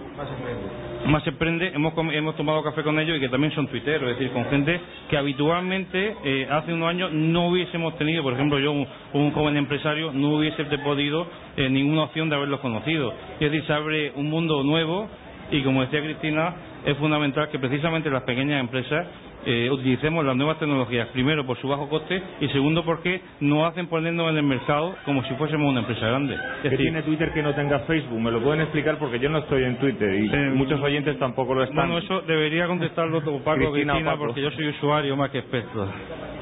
Más 1.07 1.23
se 1.23 1.33
prende, 1.33 1.69
hemos, 1.75 1.93
hemos 2.13 2.37
tomado 2.37 2.63
café 2.63 2.83
con 2.83 2.99
ellos 2.99 3.19
y 3.19 3.21
que 3.21 3.29
también 3.29 3.53
son 3.55 3.67
tuiteros, 3.67 4.11
es 4.11 4.19
decir, 4.19 4.33
con 4.33 4.47
gente 4.47 4.81
que 5.11 5.17
habitualmente 5.17 6.17
eh, 6.25 6.47
hace 6.51 6.73
unos 6.73 6.89
años 6.89 7.13
no 7.13 7.49
hubiésemos 7.49 7.97
tenido, 7.99 8.23
por 8.23 8.33
ejemplo, 8.33 8.59
yo, 8.59 8.73
un, 8.73 9.31
joven 9.33 9.57
empresario, 9.57 10.13
no 10.13 10.37
hubiese 10.37 10.65
podido 10.79 11.27
eh, 11.57 11.69
ninguna 11.69 12.05
opción 12.05 12.31
de 12.31 12.37
haberlos 12.37 12.61
conocido. 12.61 13.13
Es 13.35 13.51
decir, 13.51 13.67
se 13.67 13.73
abre 13.73 14.13
un 14.17 14.31
mundo 14.31 14.63
nuevo 14.63 15.09
y, 15.51 15.63
como 15.63 15.83
decía 15.83 16.01
Cristina, 16.01 16.55
es 16.85 16.97
fundamental 16.99 17.49
que 17.49 17.59
precisamente 17.59 18.11
las 18.11 18.23
pequeñas 18.23 18.61
empresas 18.61 19.07
eh, 19.47 19.69
utilicemos 19.71 20.25
las 20.25 20.37
nuevas 20.37 20.59
tecnologías, 20.59 21.09
primero 21.09 21.45
por 21.45 21.59
su 21.59 21.69
bajo 21.69 21.89
coste 21.89 22.23
y 22.41 22.49
segundo 22.49 22.85
porque 22.85 23.21
nos 23.41 23.71
hacen 23.71 23.87
ponernos 23.87 24.31
en 24.31 24.39
el 24.39 24.43
mercado 24.43 24.95
como 25.05 25.23
si 25.25 25.35
fuésemos 25.35 25.71
una 25.71 25.81
empresa 25.81 26.07
grande. 26.07 26.37
¿Qué 26.63 26.71
tiene 26.77 27.03
Twitter 27.03 27.33
que 27.33 27.43
no 27.43 27.55
tenga 27.55 27.81
Facebook? 27.81 28.21
¿Me 28.21 28.31
lo 28.31 28.43
pueden 28.43 28.63
explicar? 28.63 28.99
Porque 28.99 29.19
yo 29.19 29.29
no 29.29 29.39
estoy 29.39 29.65
en 29.65 29.77
Twitter 29.77 30.15
y 30.15 30.31
eh, 30.33 30.51
muchos 30.55 30.81
oyentes 30.81 31.19
tampoco 31.19 31.55
lo 31.55 31.63
están. 31.63 31.89
Bueno, 31.89 31.99
eso 31.99 32.23
debería 32.23 32.67
contestarlo 32.67 33.21
Paco 33.21 33.73
Cristina, 33.73 33.95
Cristina 33.95 34.17
porque 34.17 34.43
yo 34.43 34.51
soy 34.51 34.69
usuario 34.69 35.17
más 35.17 35.31
que 35.31 35.39
experto. 35.39 35.89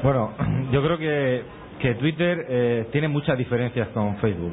Bueno, 0.03 0.33
yo 0.73 0.83
creo 0.83 0.99
que, 0.99 1.43
que 1.81 1.95
Twitter 1.95 2.47
eh, 2.49 2.87
tiene 2.93 3.09
muchas 3.09 3.39
diferencias 3.39 3.89
con 3.89 4.17
Facebook. 4.19 4.53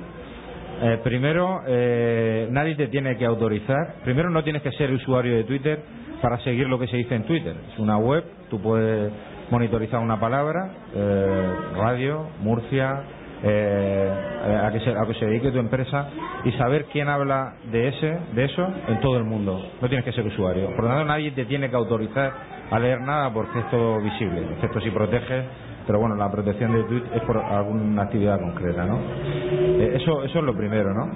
Eh, 0.81 0.99
primero, 1.03 1.61
eh, 1.67 2.47
nadie 2.51 2.75
te 2.75 2.87
tiene 2.87 3.17
que 3.17 3.25
autorizar. 3.25 3.95
Primero, 4.03 4.29
no 4.29 4.43
tienes 4.43 4.61
que 4.61 4.71
ser 4.71 4.91
usuario 4.91 5.35
de 5.35 5.43
Twitter 5.43 5.79
para 6.21 6.39
seguir 6.39 6.67
lo 6.67 6.79
que 6.79 6.87
se 6.87 6.97
dice 6.97 7.15
en 7.15 7.23
Twitter. 7.23 7.55
Es 7.73 7.79
una 7.79 7.97
web, 7.97 8.23
tú 8.49 8.61
puedes 8.61 9.11
monitorizar 9.51 9.99
una 9.99 10.19
palabra, 10.19 10.71
eh, 10.95 11.51
radio, 11.75 12.27
Murcia, 12.41 13.03
a, 13.41 14.69
que 14.73 14.81
se, 14.81 14.91
a 14.91 15.05
que 15.05 15.13
se 15.13 15.25
dedique 15.25 15.51
tu 15.51 15.59
empresa 15.59 16.09
y 16.43 16.51
saber 16.53 16.85
quién 16.91 17.07
habla 17.07 17.55
de 17.71 17.87
ese, 17.87 18.17
de 18.33 18.45
eso 18.45 18.67
en 18.87 18.99
todo 18.99 19.17
el 19.17 19.23
mundo. 19.23 19.61
No 19.81 19.87
tienes 19.87 20.05
que 20.05 20.11
ser 20.11 20.25
usuario. 20.25 20.75
Por 20.75 20.83
lo 20.83 20.89
tanto, 20.89 21.05
nadie 21.05 21.31
te 21.31 21.45
tiene 21.45 21.69
que 21.69 21.75
autorizar 21.75 22.33
a 22.69 22.79
leer 22.79 22.99
nada 23.01 23.33
porque 23.33 23.59
es 23.59 24.03
visible, 24.03 24.45
excepto 24.53 24.81
si 24.81 24.91
proteges 24.91 25.45
pero 25.89 26.01
bueno, 26.01 26.15
la 26.15 26.29
protección 26.29 26.71
de 26.71 26.83
tweet 26.83 27.01
es 27.15 27.21
por 27.23 27.39
alguna 27.39 28.03
actividad 28.03 28.39
concreta, 28.39 28.85
¿no? 28.85 28.99
Eh, 28.99 29.93
eso, 29.95 30.23
eso 30.23 30.37
es 30.37 30.45
lo 30.45 30.55
primero, 30.55 30.93
¿no? 30.93 31.09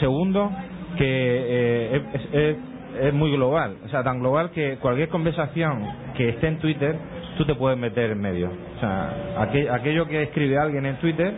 Segundo, 0.00 0.50
que 0.96 1.04
eh, 1.06 2.02
es, 2.14 2.56
es, 3.04 3.12
muy 3.12 3.30
global, 3.32 3.76
o 3.84 3.88
sea, 3.90 4.02
tan 4.02 4.20
global 4.20 4.50
que 4.52 4.78
cualquier 4.78 5.10
conversación 5.10 5.86
que 6.16 6.30
esté 6.30 6.48
en 6.48 6.58
Twitter, 6.58 6.96
tú 7.36 7.44
te 7.44 7.54
puedes 7.54 7.78
meter 7.78 8.12
en 8.12 8.20
medio. 8.22 8.48
O 8.48 8.80
sea, 8.80 9.42
aquello 9.74 10.06
que 10.06 10.22
escribe 10.22 10.56
alguien 10.56 10.86
en 10.86 10.96
Twitter 10.96 11.34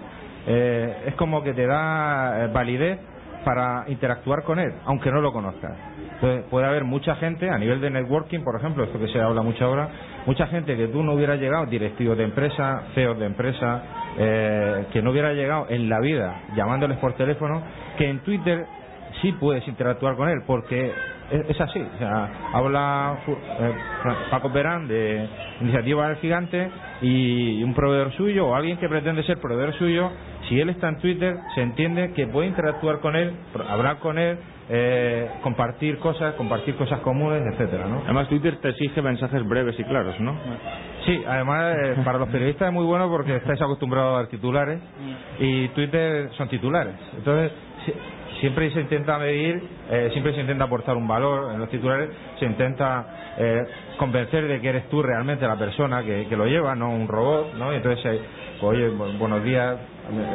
eh, 0.46 0.94
es 1.08 1.14
como 1.16 1.42
que 1.42 1.54
te 1.54 1.66
da 1.66 2.50
validez 2.54 3.00
para 3.44 3.82
interactuar 3.88 4.44
con 4.44 4.60
él, 4.60 4.72
aunque 4.84 5.10
no 5.10 5.20
lo 5.20 5.32
conozcas. 5.32 5.72
Puede, 6.22 6.66
haber 6.66 6.84
mucha 6.84 7.16
gente, 7.16 7.50
a 7.50 7.58
nivel 7.58 7.80
de 7.80 7.90
networking, 7.90 8.44
por 8.44 8.54
ejemplo, 8.54 8.84
esto 8.84 8.96
que 8.96 9.08
se 9.08 9.20
habla 9.20 9.42
mucho 9.42 9.64
ahora, 9.64 9.88
mucha 10.24 10.46
gente 10.46 10.76
que 10.76 10.86
tú 10.86 11.02
no 11.02 11.14
hubiera 11.14 11.34
llegado, 11.34 11.66
directivos 11.66 12.16
de 12.16 12.22
empresa, 12.22 12.84
CEOs 12.94 13.18
de 13.18 13.26
empresa, 13.26 13.82
eh, 14.16 14.84
que 14.92 15.02
no 15.02 15.10
hubiera 15.10 15.32
llegado 15.32 15.66
en 15.68 15.88
la 15.88 15.98
vida 15.98 16.42
llamándoles 16.54 16.98
por 16.98 17.14
teléfono, 17.14 17.60
que 17.98 18.08
en 18.08 18.20
Twitter 18.20 18.64
sí 19.20 19.32
puedes 19.32 19.66
interactuar 19.66 20.14
con 20.14 20.28
él, 20.28 20.42
porque 20.46 20.92
es, 21.32 21.60
así. 21.60 21.80
O 21.80 21.98
sea, 21.98 22.30
habla 22.52 23.16
eh, 23.26 23.74
Paco 24.30 24.52
Perán 24.52 24.86
de 24.86 25.28
Iniciativa 25.60 26.06
del 26.06 26.18
Gigante 26.18 26.70
y 27.00 27.64
un 27.64 27.74
proveedor 27.74 28.12
suyo 28.12 28.46
o 28.46 28.54
alguien 28.54 28.78
que 28.78 28.88
pretende 28.88 29.24
ser 29.24 29.38
proveedor 29.38 29.74
suyo, 29.74 30.12
si 30.48 30.60
él 30.60 30.68
está 30.68 30.88
en 30.88 30.98
Twitter, 30.98 31.34
se 31.56 31.62
entiende 31.62 32.12
que 32.12 32.28
puede 32.28 32.46
interactuar 32.46 33.00
con 33.00 33.16
él, 33.16 33.32
hablar 33.68 33.98
con 33.98 34.18
él, 34.18 34.38
eh, 34.68 35.28
compartir 35.42 35.98
cosas, 35.98 36.34
compartir 36.34 36.76
cosas 36.76 37.00
comunes, 37.00 37.42
etcétera, 37.52 37.86
¿no? 37.86 38.02
Además 38.04 38.28
Twitter 38.28 38.56
te 38.56 38.70
exige 38.70 39.02
mensajes 39.02 39.46
breves 39.46 39.78
y 39.78 39.84
claros, 39.84 40.18
¿no? 40.20 40.36
Sí, 41.06 41.22
además 41.26 41.76
eh, 41.82 41.96
para 42.04 42.18
los 42.18 42.28
periodistas 42.28 42.68
es 42.68 42.74
muy 42.74 42.84
bueno 42.84 43.08
porque 43.08 43.36
estáis 43.36 43.60
acostumbrados 43.60 44.14
a 44.14 44.18
ver 44.18 44.28
titulares 44.28 44.80
y 45.38 45.68
Twitter 45.68 46.30
son 46.36 46.48
titulares. 46.48 46.94
Entonces 47.16 47.52
siempre 48.42 48.70
se 48.72 48.80
intenta 48.80 49.18
medir, 49.18 49.62
eh, 49.88 50.08
siempre 50.12 50.34
se 50.34 50.40
intenta 50.40 50.64
aportar 50.64 50.96
un 50.96 51.06
valor 51.06 51.52
en 51.54 51.60
los 51.60 51.70
titulares, 51.70 52.10
se 52.40 52.44
intenta 52.44 53.34
eh, 53.38 53.62
convencer 53.96 54.48
de 54.48 54.60
que 54.60 54.68
eres 54.68 54.88
tú 54.88 55.00
realmente 55.00 55.46
la 55.46 55.56
persona 55.56 56.02
que, 56.02 56.26
lo 56.36 56.46
lleva, 56.46 56.74
no 56.74 56.90
un 56.90 57.06
robot, 57.06 57.54
¿no? 57.54 57.72
Y 57.72 57.76
entonces, 57.76 58.20
oye, 58.62 58.88
buenos 59.18 59.42
días, 59.42 59.76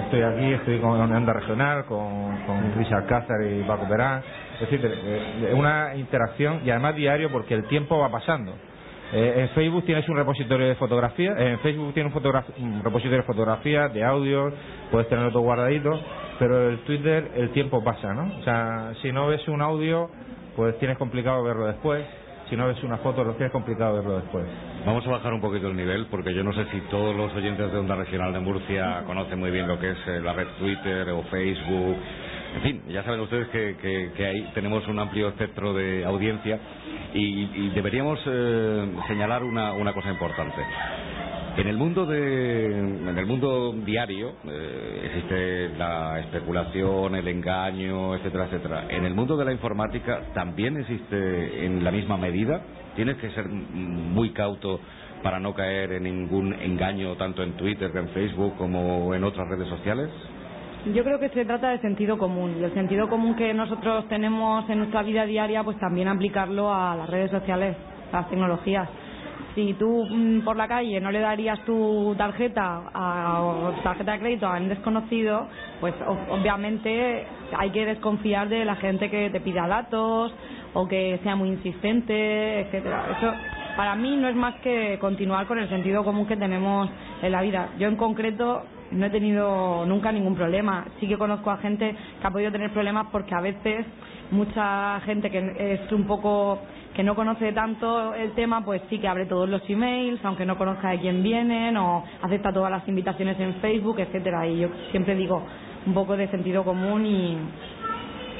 estoy 0.03 0.22
aquí, 0.22 0.53
estoy 0.53 0.79
con 0.79 0.91
una 0.91 1.17
onda 1.17 1.34
regional, 1.34 1.86
con, 1.86 2.38
con 2.46 2.74
Richard 2.77 3.05
y 3.50 3.63
Paco 3.63 3.88
Perán, 3.88 4.22
es 4.55 4.69
decir, 4.69 5.53
una 5.53 5.96
interacción 5.96 6.62
y 6.65 6.69
además 6.69 6.96
diario 6.96 7.31
porque 7.31 7.53
el 7.53 7.65
tiempo 7.67 7.98
va 8.00 8.10
pasando. 8.10 8.53
en 9.13 9.50
Facebook 9.50 9.86
tienes 9.86 10.07
un 10.10 10.17
repositorio 10.17 10.67
de 10.67 10.75
fotografías, 10.75 11.39
en 11.39 11.60
Facebook 11.60 11.93
tienes 11.93 12.13
un, 12.13 12.65
un 12.65 12.84
repositorio 12.84 13.17
de 13.17 13.24
fotografías, 13.24 13.93
de 13.93 14.03
audio, 14.03 14.51
puedes 14.91 15.07
tenerlo 15.07 15.31
todo 15.31 15.43
guardadito, 15.43 16.00
pero 16.39 16.69
el 16.69 16.79
Twitter 16.79 17.31
el 17.36 17.51
tiempo 17.51 17.84
pasa, 17.84 18.13
¿no? 18.13 18.39
O 18.39 18.43
sea, 18.43 18.91
si 19.01 19.12
no 19.12 19.27
ves 19.27 19.48
un 19.48 19.62
audio, 19.62 20.10
pues 20.55 20.77
tienes 20.79 20.98
complicado 20.98 21.43
verlo 21.43 21.67
después. 21.67 22.03
Si 22.49 22.55
no 22.55 22.67
ves 22.67 22.81
una 22.83 22.97
foto, 22.97 23.23
tienes 23.33 23.51
complicado 23.51 23.95
verlo 23.95 24.19
después. 24.19 24.45
Vamos 24.85 25.05
a 25.05 25.09
bajar 25.09 25.33
un 25.33 25.41
poquito 25.41 25.67
el 25.67 25.75
nivel, 25.75 26.05
porque 26.05 26.33
yo 26.33 26.43
no 26.43 26.53
sé 26.53 26.65
si 26.71 26.79
todos 26.89 27.13
los 27.13 27.33
oyentes 27.35 27.71
de 27.71 27.77
Onda 27.77 27.95
Regional 27.95 28.31
de 28.31 28.39
Murcia 28.39 29.03
conocen 29.05 29.39
muy 29.39 29.51
bien 29.51 29.67
lo 29.67 29.77
que 29.77 29.91
es 29.91 29.97
eh, 30.07 30.21
la 30.21 30.31
red 30.31 30.47
Twitter 30.57 31.09
o 31.09 31.23
Facebook. 31.23 31.97
En 32.55 32.61
fin, 32.61 32.83
ya 32.87 33.03
saben 33.03 33.19
ustedes 33.19 33.49
que, 33.49 34.11
que, 34.15 34.25
ahí 34.25 34.49
tenemos 34.53 34.87
un 34.87 34.97
amplio 34.97 35.27
espectro 35.27 35.73
de 35.73 36.05
audiencia 36.05 36.57
y, 37.13 37.69
deberíamos 37.71 38.19
eh, 38.25 38.93
señalar 39.07 39.43
una, 39.43 39.73
una 39.73 39.93
cosa 39.93 40.09
importante. 40.09 40.61
En 41.57 41.65
el 41.65 41.75
mundo 41.75 42.05
de, 42.05 42.65
en 42.67 43.17
el 43.17 43.25
mundo 43.25 43.73
diario 43.83 44.33
eh, 44.47 45.01
existe 45.05 45.69
la 45.69 46.19
especulación, 46.19 47.15
el 47.15 47.27
engaño, 47.27 48.13
etcétera, 48.13 48.45
etcétera. 48.45 48.85
En 48.89 49.05
el 49.05 49.15
mundo 49.15 49.35
de 49.35 49.43
la 49.43 49.53
informática 49.53 50.21
también 50.35 50.77
existe 50.77 51.65
en 51.65 51.83
la 51.83 51.89
misma 51.89 52.15
medida. 52.15 52.61
Tienes 52.95 53.17
que 53.17 53.31
ser 53.31 53.47
muy 53.49 54.33
cauto 54.33 54.79
para 55.23 55.39
no 55.39 55.55
caer 55.55 55.93
en 55.93 56.03
ningún 56.03 56.53
engaño 56.53 57.15
tanto 57.15 57.41
en 57.41 57.53
Twitter, 57.53 57.89
en 57.95 58.09
Facebook 58.09 58.55
como 58.55 59.15
en 59.15 59.23
otras 59.23 59.47
redes 59.49 59.67
sociales. 59.67 60.11
Yo 60.93 61.03
creo 61.03 61.19
que 61.19 61.29
se 61.29 61.43
trata 61.43 61.71
de 61.71 61.79
sentido 61.79 62.19
común 62.19 62.57
y 62.61 62.63
el 62.65 62.73
sentido 62.75 63.09
común 63.09 63.35
que 63.35 63.51
nosotros 63.55 64.07
tenemos 64.09 64.69
en 64.69 64.77
nuestra 64.77 65.01
vida 65.01 65.25
diaria, 65.25 65.63
pues 65.63 65.79
también 65.79 66.07
aplicarlo 66.07 66.71
a 66.71 66.95
las 66.95 67.09
redes 67.09 67.31
sociales, 67.31 67.75
a 68.11 68.17
las 68.17 68.29
tecnologías 68.29 68.87
si 69.57 69.73
tú 69.73 70.05
mm, 70.07 70.41
por 70.41 70.55
la 70.55 70.67
calle 70.67 71.01
no 71.01 71.09
le 71.09 71.19
darías 71.19 71.59
tu 71.65 72.13
tarjeta 72.15 72.83
a, 72.93 73.71
tarjeta 73.83 74.11
de 74.11 74.19
crédito 74.19 74.45
a 74.45 74.57
un 74.57 74.69
desconocido, 74.69 75.47
pues 75.79 75.95
obviamente 76.29 77.25
hay 77.57 77.71
que 77.71 77.83
desconfiar 77.87 78.49
de 78.49 78.63
la 78.65 78.75
gente 78.75 79.09
que 79.09 79.31
te 79.31 79.39
pida 79.39 79.67
datos 79.67 80.31
o 80.75 80.87
que 80.87 81.19
sea 81.23 81.35
muy 81.35 81.49
insistente, 81.49 82.59
etcétera. 82.61 83.05
Eso 83.17 83.33
para 83.75 83.95
mí 83.95 84.15
no 84.15 84.27
es 84.27 84.35
más 84.35 84.53
que 84.61 84.99
continuar 84.99 85.47
con 85.47 85.57
el 85.57 85.67
sentido 85.69 86.03
común 86.03 86.27
que 86.27 86.37
tenemos 86.37 86.87
en 87.23 87.31
la 87.31 87.41
vida. 87.41 87.69
Yo 87.79 87.87
en 87.87 87.95
concreto 87.95 88.61
no 88.91 89.07
he 89.07 89.09
tenido 89.09 89.87
nunca 89.87 90.11
ningún 90.11 90.35
problema. 90.35 90.85
Sí 90.99 91.07
que 91.07 91.17
conozco 91.17 91.49
a 91.49 91.57
gente 91.57 91.95
que 92.21 92.27
ha 92.27 92.29
podido 92.29 92.51
tener 92.51 92.71
problemas 92.71 93.07
porque 93.11 93.33
a 93.33 93.41
veces 93.41 93.87
mucha 94.29 94.99
gente 95.01 95.31
que 95.31 95.73
es 95.73 95.91
un 95.91 96.05
poco 96.05 96.59
que 96.97 97.03
no 97.03 97.13
conoce 97.13 97.53
tanto 97.53 98.15
el 98.15 98.31
tema, 98.31 98.65
pues 98.65 98.81
sí 98.89 98.97
que 98.97 99.07
abre 99.07 99.27
todos 99.27 99.47
los 99.47 99.61
emails, 99.69 100.19
aunque 100.25 100.47
no 100.47 100.57
conozca 100.57 100.89
de 100.89 100.99
quién 100.99 101.21
vienen, 101.21 101.77
o 101.77 102.03
acepta 102.23 102.51
todas 102.51 102.71
las 102.71 102.87
invitaciones 102.87 103.39
en 103.39 103.53
Facebook, 103.61 103.99
etcétera. 103.99 104.47
Y 104.47 104.61
yo 104.61 104.69
siempre 104.89 105.15
digo 105.15 105.45
un 105.85 105.93
poco 105.93 106.17
de 106.17 106.27
sentido 106.29 106.63
común 106.63 107.05
y 107.05 107.37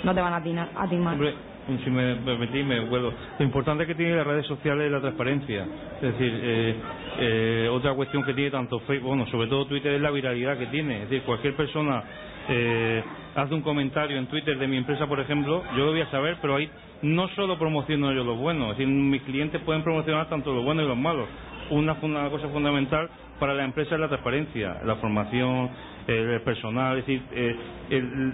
no 0.04 0.16
te 0.16 0.22
van 0.22 0.34
a, 0.34 0.42
timar. 0.42 0.70
Hombre, 1.14 1.36
si 1.84 1.90
me 1.92 2.16
permitís, 2.16 2.66
me 2.66 2.80
vuelvo. 2.80 3.14
Lo 3.38 3.46
importante 3.46 3.86
que 3.86 3.94
tiene 3.94 4.16
las 4.16 4.26
redes 4.26 4.48
sociales 4.48 4.88
es 4.88 4.92
la 4.92 5.02
transparencia. 5.02 5.68
Es 5.98 6.02
decir, 6.02 6.40
eh, 6.42 6.76
eh, 7.20 7.70
otra 7.72 7.94
cuestión 7.94 8.24
que 8.24 8.34
tiene 8.34 8.50
tanto 8.50 8.80
Facebook, 8.80 9.10
bueno, 9.10 9.28
sobre 9.28 9.50
todo 9.50 9.68
Twitter 9.68 9.94
es 9.94 10.02
la 10.02 10.10
viralidad 10.10 10.58
que 10.58 10.66
tiene. 10.66 11.04
Es 11.04 11.10
decir, 11.12 11.22
cualquier 11.28 11.56
persona 11.56 12.04
eh, 12.50 13.04
hace 13.42 13.54
un 13.54 13.62
comentario 13.62 14.18
en 14.18 14.26
Twitter 14.28 14.58
de 14.58 14.68
mi 14.68 14.78
empresa, 14.78 15.06
por 15.06 15.20
ejemplo, 15.20 15.64
yo 15.76 15.86
lo 15.86 15.92
voy 15.92 16.02
a 16.02 16.10
saber, 16.10 16.38
pero 16.42 16.56
ahí 16.56 16.70
no 17.04 17.28
solo 17.30 17.58
promociono 17.60 18.12
yo 18.12 18.24
lo 18.24 18.36
bueno, 18.36 18.72
es 18.72 18.78
decir, 18.78 18.88
mis 18.88 19.22
clientes 19.22 19.62
pueden 19.62 19.84
promocionar 19.84 20.28
tanto 20.28 20.54
lo 20.54 20.64
bueno 20.64 20.82
y 20.82 20.88
lo 20.88 20.96
malo. 20.96 21.28
Una, 21.70 21.96
cosa 21.96 22.48
fundamental 22.48 23.10
para 23.40 23.54
la 23.54 23.66
empresa 23.66 23.96
es 23.96 24.02
la 24.02 24.08
transparencia, 24.08 24.82
la 24.86 24.96
formación, 24.96 25.70
el 26.08 26.42
personal, 26.42 26.98
es 26.98 27.06
decir, 27.06 27.22
eh, 27.32 27.56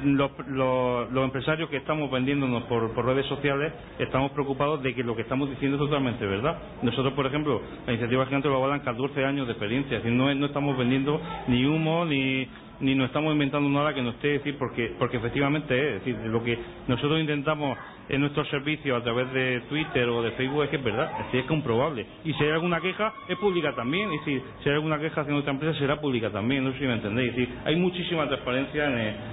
los, 0.05 1.25
empresarios 1.25 1.69
que 1.69 1.77
estamos 1.77 2.09
vendiéndonos 2.09 2.63
por, 2.63 2.95
redes 3.05 3.25
sociales 3.25 3.73
estamos 3.99 4.31
preocupados 4.31 4.83
de 4.83 4.93
que 4.93 5.03
lo 5.03 5.15
que 5.15 5.23
estamos 5.23 5.49
diciendo 5.49 5.77
es 5.77 5.89
totalmente 5.89 6.25
verdad. 6.25 6.57
Nosotros, 6.83 7.13
por 7.13 7.25
ejemplo, 7.25 7.61
la 7.85 7.93
iniciativa 7.93 8.25
gigante 8.27 8.47
lo 8.47 8.57
avalan 8.57 8.81
14 8.81 9.25
años 9.25 9.47
de 9.47 9.53
experiencia, 9.53 9.97
es 9.97 10.03
decir, 10.03 10.17
no, 10.17 10.33
no 10.33 10.45
estamos 10.45 10.77
vendiendo 10.77 11.19
ni 11.47 11.65
humo 11.65 12.05
ni 12.05 12.47
ni 12.83 12.95
nos 12.95 13.07
estamos 13.07 13.31
inventando 13.31 13.67
nada 13.69 13.93
que 13.93 14.01
no 14.01 14.11
esté 14.11 14.27
decir 14.27 14.57
porque 14.59 14.93
porque 14.99 15.17
efectivamente 15.17 15.95
es, 15.95 16.03
decir 16.03 16.17
lo 16.25 16.43
que 16.43 16.57
nosotros 16.87 17.19
intentamos 17.19 17.77
en 18.09 18.21
nuestros 18.21 18.47
servicios 18.49 18.99
a 18.99 19.03
través 19.03 19.31
de 19.31 19.61
Twitter 19.69 20.07
o 20.09 20.21
de 20.21 20.31
Facebook 20.31 20.63
es 20.63 20.69
que 20.69 20.75
es 20.75 20.83
verdad, 20.83 21.09
es, 21.21 21.27
que 21.27 21.39
es 21.39 21.45
comprobable. 21.45 22.05
Y 22.25 22.33
si 22.33 22.43
hay 22.43 22.51
alguna 22.51 22.81
queja, 22.81 23.13
es 23.27 23.37
pública 23.37 23.73
también. 23.75 24.11
Y 24.11 24.19
si, 24.19 24.41
si 24.61 24.69
hay 24.69 24.75
alguna 24.75 24.99
queja 24.99 25.21
hacia 25.21 25.31
nuestra 25.31 25.53
empresa, 25.53 25.77
será 25.79 25.99
pública 25.99 26.29
también. 26.29 26.63
No 26.63 26.71
sé 26.73 26.79
si 26.79 26.85
me 26.85 26.93
entendéis. 26.93 27.37
Es 27.37 27.49
hay 27.65 27.75
muchísima 27.75 28.27
transparencia 28.27 28.87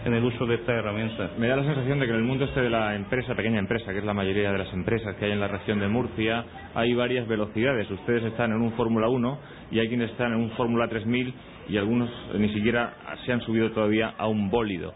en 0.04 0.14
el, 0.14 0.24
uso 0.24 0.46
de 0.46 0.56
esta 0.56 0.72
herramienta. 0.72 1.30
Me 1.38 1.48
da 1.48 1.56
la 1.56 1.64
sensación 1.64 1.98
de 1.98 2.06
que 2.06 2.12
en 2.12 2.18
el 2.18 2.24
mundo 2.24 2.44
este 2.44 2.60
de 2.60 2.70
la 2.70 2.94
empresa, 2.94 3.34
pequeña 3.34 3.58
empresa, 3.58 3.92
que 3.92 3.98
es 3.98 4.04
la 4.04 4.14
mayoría 4.14 4.52
de 4.52 4.58
las 4.58 4.72
empresas 4.72 5.16
que 5.16 5.24
hay 5.24 5.32
en 5.32 5.40
la 5.40 5.48
región 5.48 5.80
de 5.80 5.88
Murcia, 5.88 6.44
hay 6.74 6.94
varias 6.94 7.26
velocidades. 7.26 7.90
Ustedes 7.90 8.24
están 8.24 8.52
en 8.52 8.60
un 8.60 8.72
Fórmula 8.72 9.08
1 9.08 9.38
y 9.72 9.80
hay 9.80 9.88
quienes 9.88 10.10
están 10.10 10.32
en 10.32 10.38
un 10.38 10.50
Fórmula 10.52 10.88
3000 10.88 11.34
y 11.70 11.76
algunos 11.78 12.10
ni 12.36 12.52
siquiera 12.52 12.94
se 13.24 13.32
han 13.32 13.40
subido 13.42 13.70
todavía 13.70 14.14
a 14.18 14.26
un 14.26 14.50
bólido. 14.50 14.92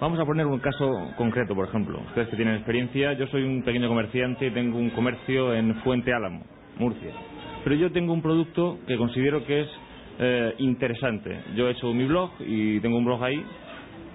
Vamos 0.00 0.20
a 0.20 0.24
poner 0.24 0.46
un 0.46 0.60
caso 0.60 1.10
concreto, 1.16 1.54
por 1.54 1.66
ejemplo. 1.66 2.00
Ustedes 2.08 2.28
que 2.28 2.36
tienen 2.36 2.54
experiencia, 2.54 3.14
yo 3.14 3.26
soy 3.28 3.42
un 3.42 3.62
pequeño 3.62 3.88
comerciante 3.88 4.46
y 4.46 4.50
tengo 4.50 4.78
un 4.78 4.90
comercio 4.90 5.54
en 5.54 5.74
Fuente 5.76 6.12
Álamo, 6.12 6.44
Murcia. 6.78 7.12
Pero 7.64 7.74
yo 7.74 7.90
tengo 7.90 8.12
un 8.12 8.22
producto 8.22 8.78
que 8.86 8.96
considero 8.96 9.44
que 9.44 9.62
es 9.62 9.68
eh, 10.20 10.54
interesante. 10.58 11.40
Yo 11.56 11.68
he 11.68 11.72
hecho 11.72 11.92
mi 11.92 12.04
blog 12.04 12.30
y 12.40 12.78
tengo 12.80 12.98
un 12.98 13.04
blog 13.04 13.24
ahí. 13.24 13.42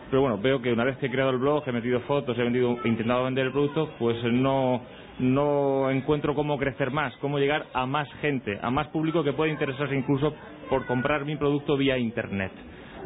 Pero 0.10 0.22
bueno, 0.22 0.38
veo 0.38 0.62
que 0.62 0.72
una 0.72 0.84
vez 0.84 0.98
que 0.98 1.08
he 1.08 1.12
creado 1.12 1.32
el 1.32 1.38
blog, 1.38 1.64
he 1.68 1.72
metido 1.72 2.00
fotos, 2.02 2.38
he, 2.38 2.44
vendido, 2.44 2.78
he 2.84 2.88
intentado 2.88 3.24
vender 3.24 3.48
el 3.48 3.52
producto, 3.52 3.90
pues 4.00 4.24
no, 4.24 4.82
no 5.20 5.90
encuentro 5.92 6.36
cómo 6.36 6.58
crecer 6.58 6.92
más, 6.92 7.16
cómo 7.18 7.40
llegar 7.40 7.66
a 7.74 7.86
más 7.86 8.08
gente, 8.22 8.58
a 8.62 8.70
más 8.72 8.88
público 8.88 9.24
que 9.24 9.34
pueda 9.34 9.52
interesarse 9.52 9.96
incluso 9.96 10.34
por 10.70 10.86
comprar 10.86 11.26
mi 11.26 11.36
producto 11.36 11.78
vía 11.78 11.98
Internet. 11.98 12.52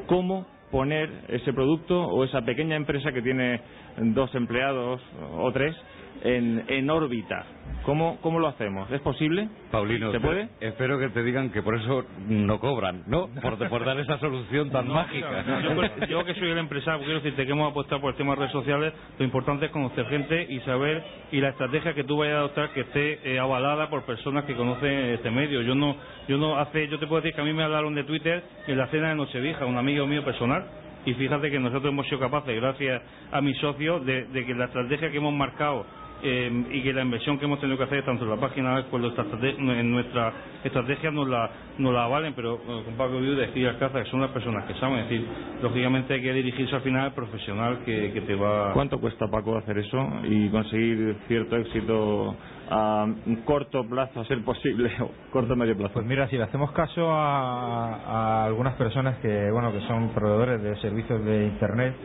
¿Cómo 0.07 0.45
poner 0.71 1.09
ese 1.29 1.53
producto 1.53 2.01
o 2.01 2.23
esa 2.23 2.41
pequeña 2.41 2.75
empresa 2.75 3.11
que 3.11 3.21
tiene 3.21 3.61
dos 3.97 4.33
empleados 4.35 5.01
o 5.37 5.51
tres 5.51 5.75
en, 6.23 6.65
en 6.67 6.89
órbita. 6.89 7.45
¿Cómo, 7.87 8.19
¿Cómo 8.19 8.39
lo 8.39 8.47
hacemos? 8.47 8.91
¿Es 8.91 8.99
posible? 8.99 9.47
Paulino, 9.71 10.11
¿se 10.11 10.19
puede? 10.19 10.49
Espero 10.59 10.99
que 10.99 11.07
te 11.07 11.23
digan 11.23 11.51
que 11.51 11.61
por 11.61 11.75
eso 11.75 12.03
no 12.27 12.59
cobran, 12.59 13.03
¿no? 13.07 13.29
Por, 13.41 13.57
por 13.69 13.85
dar 13.85 13.97
esa 13.97 14.19
solución 14.19 14.69
tan 14.71 14.89
mágica. 14.89 15.61
yo, 15.63 16.05
yo, 16.05 16.25
que 16.25 16.33
soy 16.33 16.51
el 16.51 16.57
empresario, 16.57 16.99
quiero 17.05 17.21
decirte 17.21 17.45
que 17.45 17.51
hemos 17.53 17.71
apostado 17.71 18.01
por 18.01 18.11
el 18.11 18.17
tema 18.17 18.33
de 18.33 18.39
redes 18.39 18.51
sociales, 18.51 18.93
lo 19.17 19.23
importante 19.23 19.67
es 19.67 19.71
conocer 19.71 20.05
gente 20.07 20.47
y 20.49 20.59
saber 20.61 21.01
y 21.31 21.39
la 21.39 21.49
estrategia 21.49 21.93
que 21.93 22.03
tú 22.03 22.17
vayas 22.17 22.35
a 22.35 22.39
adoptar 22.39 22.71
que 22.71 22.81
esté 22.81 23.19
eh, 23.23 23.39
avalada 23.39 23.89
por 23.89 24.03
personas 24.03 24.43
que 24.43 24.55
conocen 24.55 24.91
este 24.91 25.31
medio. 25.31 25.61
Yo 25.61 25.73
no, 25.73 25.95
yo 26.27 26.37
no 26.37 26.57
hace, 26.57 26.89
yo 26.89 26.99
te 26.99 27.07
puedo 27.07 27.21
decir 27.21 27.35
que 27.35 27.41
a 27.41 27.45
mí 27.45 27.53
me 27.53 27.63
hablaron 27.63 27.95
de 27.95 28.03
Twitter 28.03 28.43
en 28.67 28.77
la 28.77 28.87
cena 28.87 29.09
de 29.09 29.15
Nochevieja, 29.15 29.65
un 29.65 29.77
amigo 29.77 30.05
mío 30.05 30.25
personal, 30.25 30.65
y 31.05 31.13
fíjate 31.13 31.49
que 31.49 31.57
nosotros 31.57 31.93
hemos 31.93 32.05
sido 32.07 32.19
capaces, 32.19 32.53
gracias 32.53 33.01
a 33.31 33.39
mis 33.39 33.57
socios, 33.59 34.05
de, 34.05 34.25
de 34.25 34.45
que 34.45 34.53
la 34.53 34.65
estrategia 34.65 35.09
que 35.09 35.17
hemos 35.17 35.33
marcado 35.33 35.85
eh, 36.23 36.65
y 36.71 36.81
que 36.81 36.93
la 36.93 37.03
inversión 37.03 37.37
que 37.37 37.45
hemos 37.45 37.59
tenido 37.59 37.77
que 37.77 37.83
hacer 37.83 38.03
tanto 38.03 38.23
en 38.23 38.31
la 38.31 38.37
página 38.37 38.75
web 38.75 38.85
como 38.89 39.71
en 39.71 39.91
nuestra 39.91 40.33
estrategia 40.63 41.11
nos 41.11 41.27
la, 41.27 41.49
nos 41.77 41.93
la 41.93 42.05
avalen, 42.05 42.33
pero 42.33 42.55
eh, 42.55 42.83
con 42.85 42.93
Paco 42.95 43.19
Viude 43.19 43.49
y 43.53 43.65
Alcázar, 43.65 44.03
que 44.03 44.09
son 44.09 44.21
las 44.21 44.31
personas 44.31 44.65
que 44.65 44.73
saben, 44.75 44.99
es 44.99 45.09
decir, 45.09 45.27
lógicamente 45.61 46.15
hay 46.15 46.21
que 46.21 46.33
dirigirse 46.33 46.75
al 46.75 46.81
final 46.81 47.05
al 47.05 47.13
profesional 47.13 47.79
que, 47.85 48.11
que 48.13 48.21
te 48.21 48.35
va... 48.35 48.73
¿Cuánto 48.73 48.99
cuesta, 48.99 49.27
Paco, 49.27 49.57
hacer 49.57 49.77
eso 49.77 49.97
y 50.23 50.49
conseguir 50.49 51.17
cierto 51.27 51.55
éxito 51.57 52.35
a 52.69 53.07
corto 53.45 53.87
plazo, 53.87 54.21
a 54.21 54.25
ser 54.25 54.43
posible, 54.43 54.91
o 55.01 55.11
corto 55.31 55.55
medio 55.55 55.77
plazo? 55.77 55.93
Pues 55.93 56.05
mira, 56.05 56.27
si 56.29 56.37
le 56.37 56.43
hacemos 56.43 56.71
caso 56.71 57.09
a, 57.11 57.95
a 57.95 58.45
algunas 58.45 58.73
personas 58.75 59.17
que, 59.19 59.51
bueno, 59.51 59.71
que 59.71 59.81
son 59.81 60.09
proveedores 60.09 60.61
de 60.61 60.75
servicios 60.77 61.23
de 61.23 61.45
Internet, 61.45 61.95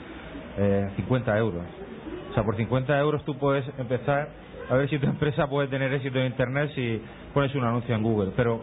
eh, 0.59 0.90
50 0.97 1.38
euros 1.38 1.64
o 2.32 2.34
sea, 2.34 2.44
por 2.44 2.56
50 2.56 2.98
euros 2.98 3.22
tú 3.24 3.36
puedes 3.36 3.64
empezar 3.78 4.30
a 4.70 4.74
ver 4.74 4.88
si 4.88 4.98
tu 4.98 5.06
empresa 5.10 5.46
puede 5.46 5.68
tener 5.68 5.92
éxito 5.92 6.18
en 6.18 6.26
Internet 6.26 6.70
si 6.74 7.02
pones 7.34 7.54
un 7.54 7.64
anuncio 7.64 7.94
en 7.94 8.02
Google. 8.02 8.32
Pero 8.34 8.62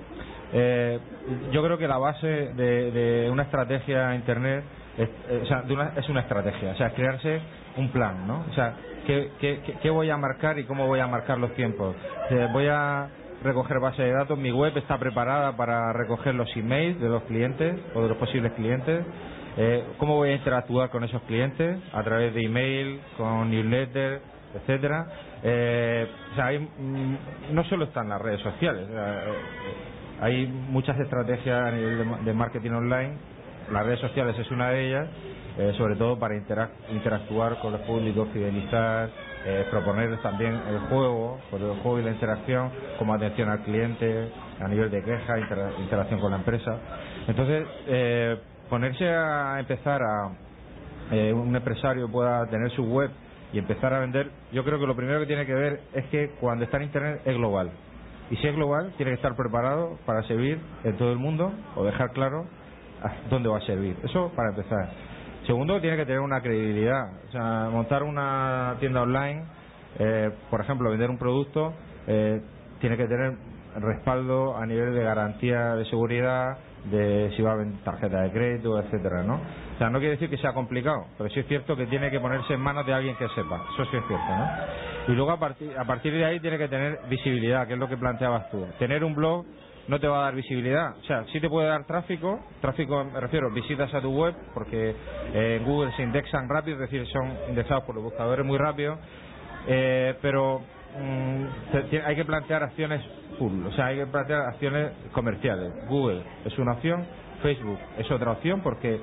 eh, 0.52 1.00
yo 1.52 1.64
creo 1.64 1.78
que 1.78 1.88
la 1.88 2.00
base 2.00 2.28
de, 2.28 3.30
una 3.32 3.44
estrategia 3.44 4.16
Internet 4.16 4.64
es, 4.98 5.08
eh, 5.30 5.42
o 5.44 5.46
sea, 5.46 5.64
una, 5.70 5.94
es 5.96 6.10
una 6.10 6.22
estrategia, 6.22 6.72
o 6.72 6.76
sea, 6.76 6.90
crearse 6.92 7.40
un 7.78 7.90
plan, 7.90 8.28
¿no? 8.28 8.44
O 8.50 8.54
sea, 8.54 8.74
¿qué, 9.06 9.30
qué, 9.40 9.62
qué 9.82 9.90
voy 9.92 10.10
a 10.10 10.18
marcar 10.18 10.58
y 10.58 10.64
cómo 10.64 10.88
voy 10.88 11.00
a 11.00 11.08
marcar 11.08 11.38
los 11.38 11.54
tiempos? 11.54 11.96
voy 12.52 12.68
a 12.68 13.08
recoger 13.44 13.80
base 13.80 14.04
de 14.04 14.12
datos, 14.12 14.38
mi 14.38 14.52
web 14.52 14.76
está 14.78 14.98
preparada 14.98 15.56
para 15.56 15.94
recoger 15.94 16.36
los 16.36 16.50
emails 16.58 17.00
de 17.00 17.08
los 17.08 17.24
clientes 17.24 17.80
o 17.96 18.02
de 18.02 18.10
los 18.10 18.18
posibles 18.18 18.52
clientes 18.54 19.06
eh, 19.62 19.84
¿Cómo 19.98 20.16
voy 20.16 20.30
a 20.30 20.36
interactuar 20.36 20.90
con 20.90 21.04
esos 21.04 21.22
clientes? 21.24 21.78
A 21.92 22.02
través 22.02 22.34
de 22.34 22.46
email, 22.46 23.02
con 23.18 23.52
newsletter, 23.52 24.22
etcétera. 24.56 25.06
Eh, 25.44 26.08
o 26.32 26.36
sea, 26.36 26.52
mm, 26.58 27.54
no 27.54 27.64
solo 27.66 27.86
están 27.86 28.08
las 28.08 28.22
redes 28.22 28.42
sociales, 28.42 28.88
eh, 28.90 29.34
hay 30.22 30.48
muchas 30.48 30.98
estrategias 31.00 31.62
a 31.62 31.72
nivel 31.72 32.26
de, 32.26 32.34
marketing 32.34 32.72
online. 32.72 33.18
Las 33.70 33.86
redes 33.86 34.00
sociales 34.00 34.38
es 34.40 34.50
una 34.50 34.70
de 34.70 34.88
ellas, 34.88 35.10
eh, 35.58 35.74
sobre 35.78 35.98
todo 35.98 36.18
para 36.18 36.36
interactuar 36.36 37.60
con 37.60 37.74
los 37.74 37.82
públicos, 37.82 38.30
fidelizar, 38.34 39.10
proponer 39.72 40.18
también 40.22 40.54
el 40.70 40.80
juego, 40.90 41.40
el 41.54 41.80
juego 41.82 42.00
y 42.00 42.04
la 42.04 42.12
interacción, 42.12 42.72
como 42.98 43.14
atención 43.14 43.50
al 43.50 43.60
cliente, 43.60 44.30
a 44.60 44.68
nivel 44.68 44.90
de 44.92 45.02
queja, 45.02 45.40
interacción 45.80 46.20
con 46.20 46.32
la 46.32 46.38
empresa. 46.38 46.78
Entonces, 47.28 47.66
ponerse 48.70 49.08
a 49.08 49.60
empezar 49.60 50.02
a 50.02 50.32
eh, 51.12 51.34
un 51.34 51.56
empresario 51.56 52.10
pueda 52.10 52.46
tener 52.48 52.70
su 52.72 52.84
web 52.84 53.10
y 53.52 53.58
empezar 53.58 53.94
a 53.94 54.00
vender, 54.00 54.30
yo 54.52 54.64
creo 54.64 54.80
que 54.80 54.86
lo 54.86 54.96
primero 54.96 55.20
que 55.20 55.26
tiene 55.26 55.46
que 55.46 55.54
ver 55.54 55.82
es 55.94 56.06
que 56.06 56.30
cuando 56.40 56.66
está 56.66 56.78
en 56.78 56.84
Internet 56.84 57.22
es 57.26 57.36
global. 57.36 57.72
Y 58.30 58.36
si 58.38 58.48
es 58.48 58.56
global, 58.56 58.94
tiene 58.96 59.12
que 59.12 59.16
estar 59.16 59.36
preparado 59.36 59.98
para 60.06 60.22
servir 60.24 60.60
en 60.84 60.98
todo 60.98 61.12
el 61.12 61.18
mundo 61.18 61.52
o 61.76 61.84
dejar 61.84 62.12
claro 62.12 62.46
dónde 63.30 63.50
va 63.50 63.58
a 63.58 63.62
servir. 63.62 63.98
Eso 64.04 64.32
para 64.36 64.50
empezar. 64.50 64.90
Segundo, 65.48 65.82
tiene 65.82 65.98
que 65.98 66.06
tener 66.06 66.20
una 66.20 66.42
credibilidad. 66.42 67.10
O 67.28 67.32
sea, 67.32 67.70
montar 67.72 68.04
una 68.04 68.76
tienda 68.80 69.02
online, 69.02 69.46
eh, 69.98 70.30
por 70.52 70.62
ejemplo, 70.62 70.92
vender 70.92 71.10
un 71.10 71.18
producto, 71.18 71.74
eh, 72.06 72.40
tiene 72.80 72.98
que 72.98 73.08
tener 73.08 73.36
respaldo 73.80 74.56
a 74.56 74.66
nivel 74.66 74.94
de 74.94 75.04
garantía 75.04 75.76
de 75.76 75.86
seguridad, 75.86 76.58
de 76.86 77.32
si 77.36 77.42
va 77.42 77.52
a 77.52 77.54
haber 77.54 77.68
tarjeta 77.84 78.22
de 78.22 78.32
crédito, 78.32 78.80
etcétera, 78.80 79.24
¿no? 79.24 79.36
O 79.36 79.78
sea, 79.78 79.90
no 79.90 80.00
quiere 80.00 80.14
decir 80.14 80.30
que 80.30 80.38
sea 80.38 80.54
complicado, 80.54 81.06
pero 81.18 81.30
sí 81.30 81.40
es 81.40 81.48
cierto 81.48 81.76
que 81.76 81.86
tiene 81.88 82.10
que 82.10 82.20
ponerse 82.20 82.54
en 82.54 82.62
manos 82.62 82.86
de 82.86 82.94
alguien 82.94 83.16
que 83.16 83.28
sepa, 83.30 83.64
eso 83.74 83.86
sí 83.86 83.98
es 83.98 84.08
cierto, 84.08 84.36
¿no? 84.36 84.50
Y 85.08 85.12
luego 85.14 85.32
a 85.32 85.40
partir, 85.40 85.72
a 85.78 85.86
partir 85.86 86.14
de 86.14 86.26
ahí 86.26 86.40
tiene 86.40 86.58
que 86.58 86.68
tener 86.68 87.00
visibilidad, 87.10 87.68
que 87.68 87.74
es 87.74 87.80
lo 87.80 87.88
que 87.88 87.98
planteabas 87.98 88.50
tú. 88.52 88.66
Tener 88.78 89.04
un 89.04 89.16
blog 89.16 89.46
no 89.88 90.00
te 90.00 90.08
va 90.08 90.20
a 90.20 90.24
dar 90.26 90.36
visibilidad, 90.36 90.98
o 90.98 91.04
sea, 91.04 91.26
sí 91.32 91.40
te 91.40 91.50
puede 91.50 91.68
dar 91.68 91.86
tráfico, 91.86 92.40
tráfico 92.62 93.04
me 93.06 93.20
refiero, 93.20 93.50
visitas 93.52 93.92
a 93.94 94.02
tu 94.02 94.12
web, 94.12 94.36
porque 94.54 94.96
eh, 95.34 95.58
en 95.60 95.66
Google 95.66 95.92
se 95.96 96.04
indexan 96.04 96.48
rápido, 96.48 96.76
es 96.76 96.92
decir, 96.92 97.08
son 97.08 97.34
indexados 97.50 97.86
por 97.86 97.96
los 97.96 98.04
buscadores 98.04 98.46
muy 98.46 98.58
rápido, 98.58 99.00
eh, 99.68 100.16
pero 100.22 100.62
mm, 100.98 102.06
hay 102.06 102.16
que 102.16 102.26
plantear 102.26 102.64
acciones 102.64 103.02
o 103.42 103.72
sea, 103.72 103.88
hay 103.88 103.98
que 103.98 104.06
plantear 104.08 104.42
acciones 104.42 104.92
comerciales. 105.14 105.72
Google 105.88 106.22
es 106.46 106.58
una 106.58 106.74
opción, 106.74 107.06
Facebook 107.42 107.80
es 107.98 108.10
otra 108.12 108.32
opción 108.32 108.62
porque 108.62 109.00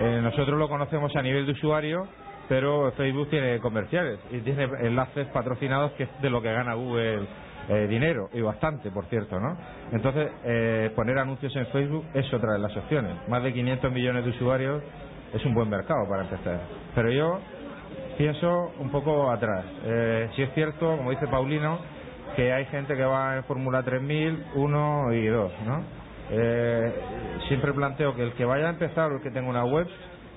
eh, 0.00 0.20
nosotros 0.22 0.58
lo 0.58 0.68
conocemos 0.68 1.14
a 1.16 1.22
nivel 1.22 1.46
de 1.46 1.52
usuario, 1.52 2.06
pero 2.48 2.92
Facebook 2.92 3.30
tiene 3.30 3.58
comerciales 3.60 4.18
y 4.30 4.40
tiene 4.40 4.64
enlaces 4.80 5.28
patrocinados 5.28 5.92
que 5.92 6.04
es 6.04 6.20
de 6.20 6.30
lo 6.30 6.42
que 6.42 6.52
gana 6.52 6.74
Google 6.74 7.26
eh, 7.68 7.86
dinero 7.88 8.28
y 8.32 8.40
bastante, 8.40 8.90
por 8.90 9.06
cierto, 9.06 9.38
¿no? 9.38 9.56
Entonces, 9.92 10.30
eh, 10.44 10.90
poner 10.94 11.18
anuncios 11.18 11.54
en 11.56 11.66
Facebook 11.68 12.04
es 12.14 12.32
otra 12.34 12.54
de 12.54 12.58
las 12.58 12.76
opciones. 12.76 13.16
Más 13.28 13.42
de 13.42 13.52
500 13.52 13.92
millones 13.92 14.24
de 14.24 14.30
usuarios 14.30 14.82
es 15.32 15.44
un 15.44 15.54
buen 15.54 15.70
mercado 15.70 16.08
para 16.08 16.22
empezar. 16.22 16.60
Pero 16.94 17.10
yo 17.12 17.38
pienso 18.20 18.72
un 18.78 18.90
poco 18.90 19.30
atrás. 19.30 19.64
si 20.36 20.42
es 20.42 20.52
cierto, 20.52 20.94
como 20.98 21.08
dice 21.08 21.26
Paulino, 21.26 21.78
que 22.36 22.52
hay 22.52 22.66
gente 22.66 22.94
que 22.94 23.02
va 23.02 23.38
en 23.38 23.44
Fórmula 23.44 23.82
3000, 23.82 24.44
1 24.56 25.12
y 25.14 25.26
2, 25.26 25.52
¿no? 25.66 25.82
Eh, 26.30 26.92
siempre 27.48 27.72
planteo 27.72 28.14
que 28.14 28.22
el 28.22 28.34
que 28.34 28.44
vaya 28.44 28.66
a 28.66 28.70
empezar 28.70 29.10
o 29.10 29.16
el 29.16 29.22
que 29.22 29.30
tenga 29.30 29.48
una 29.48 29.64
web, 29.64 29.86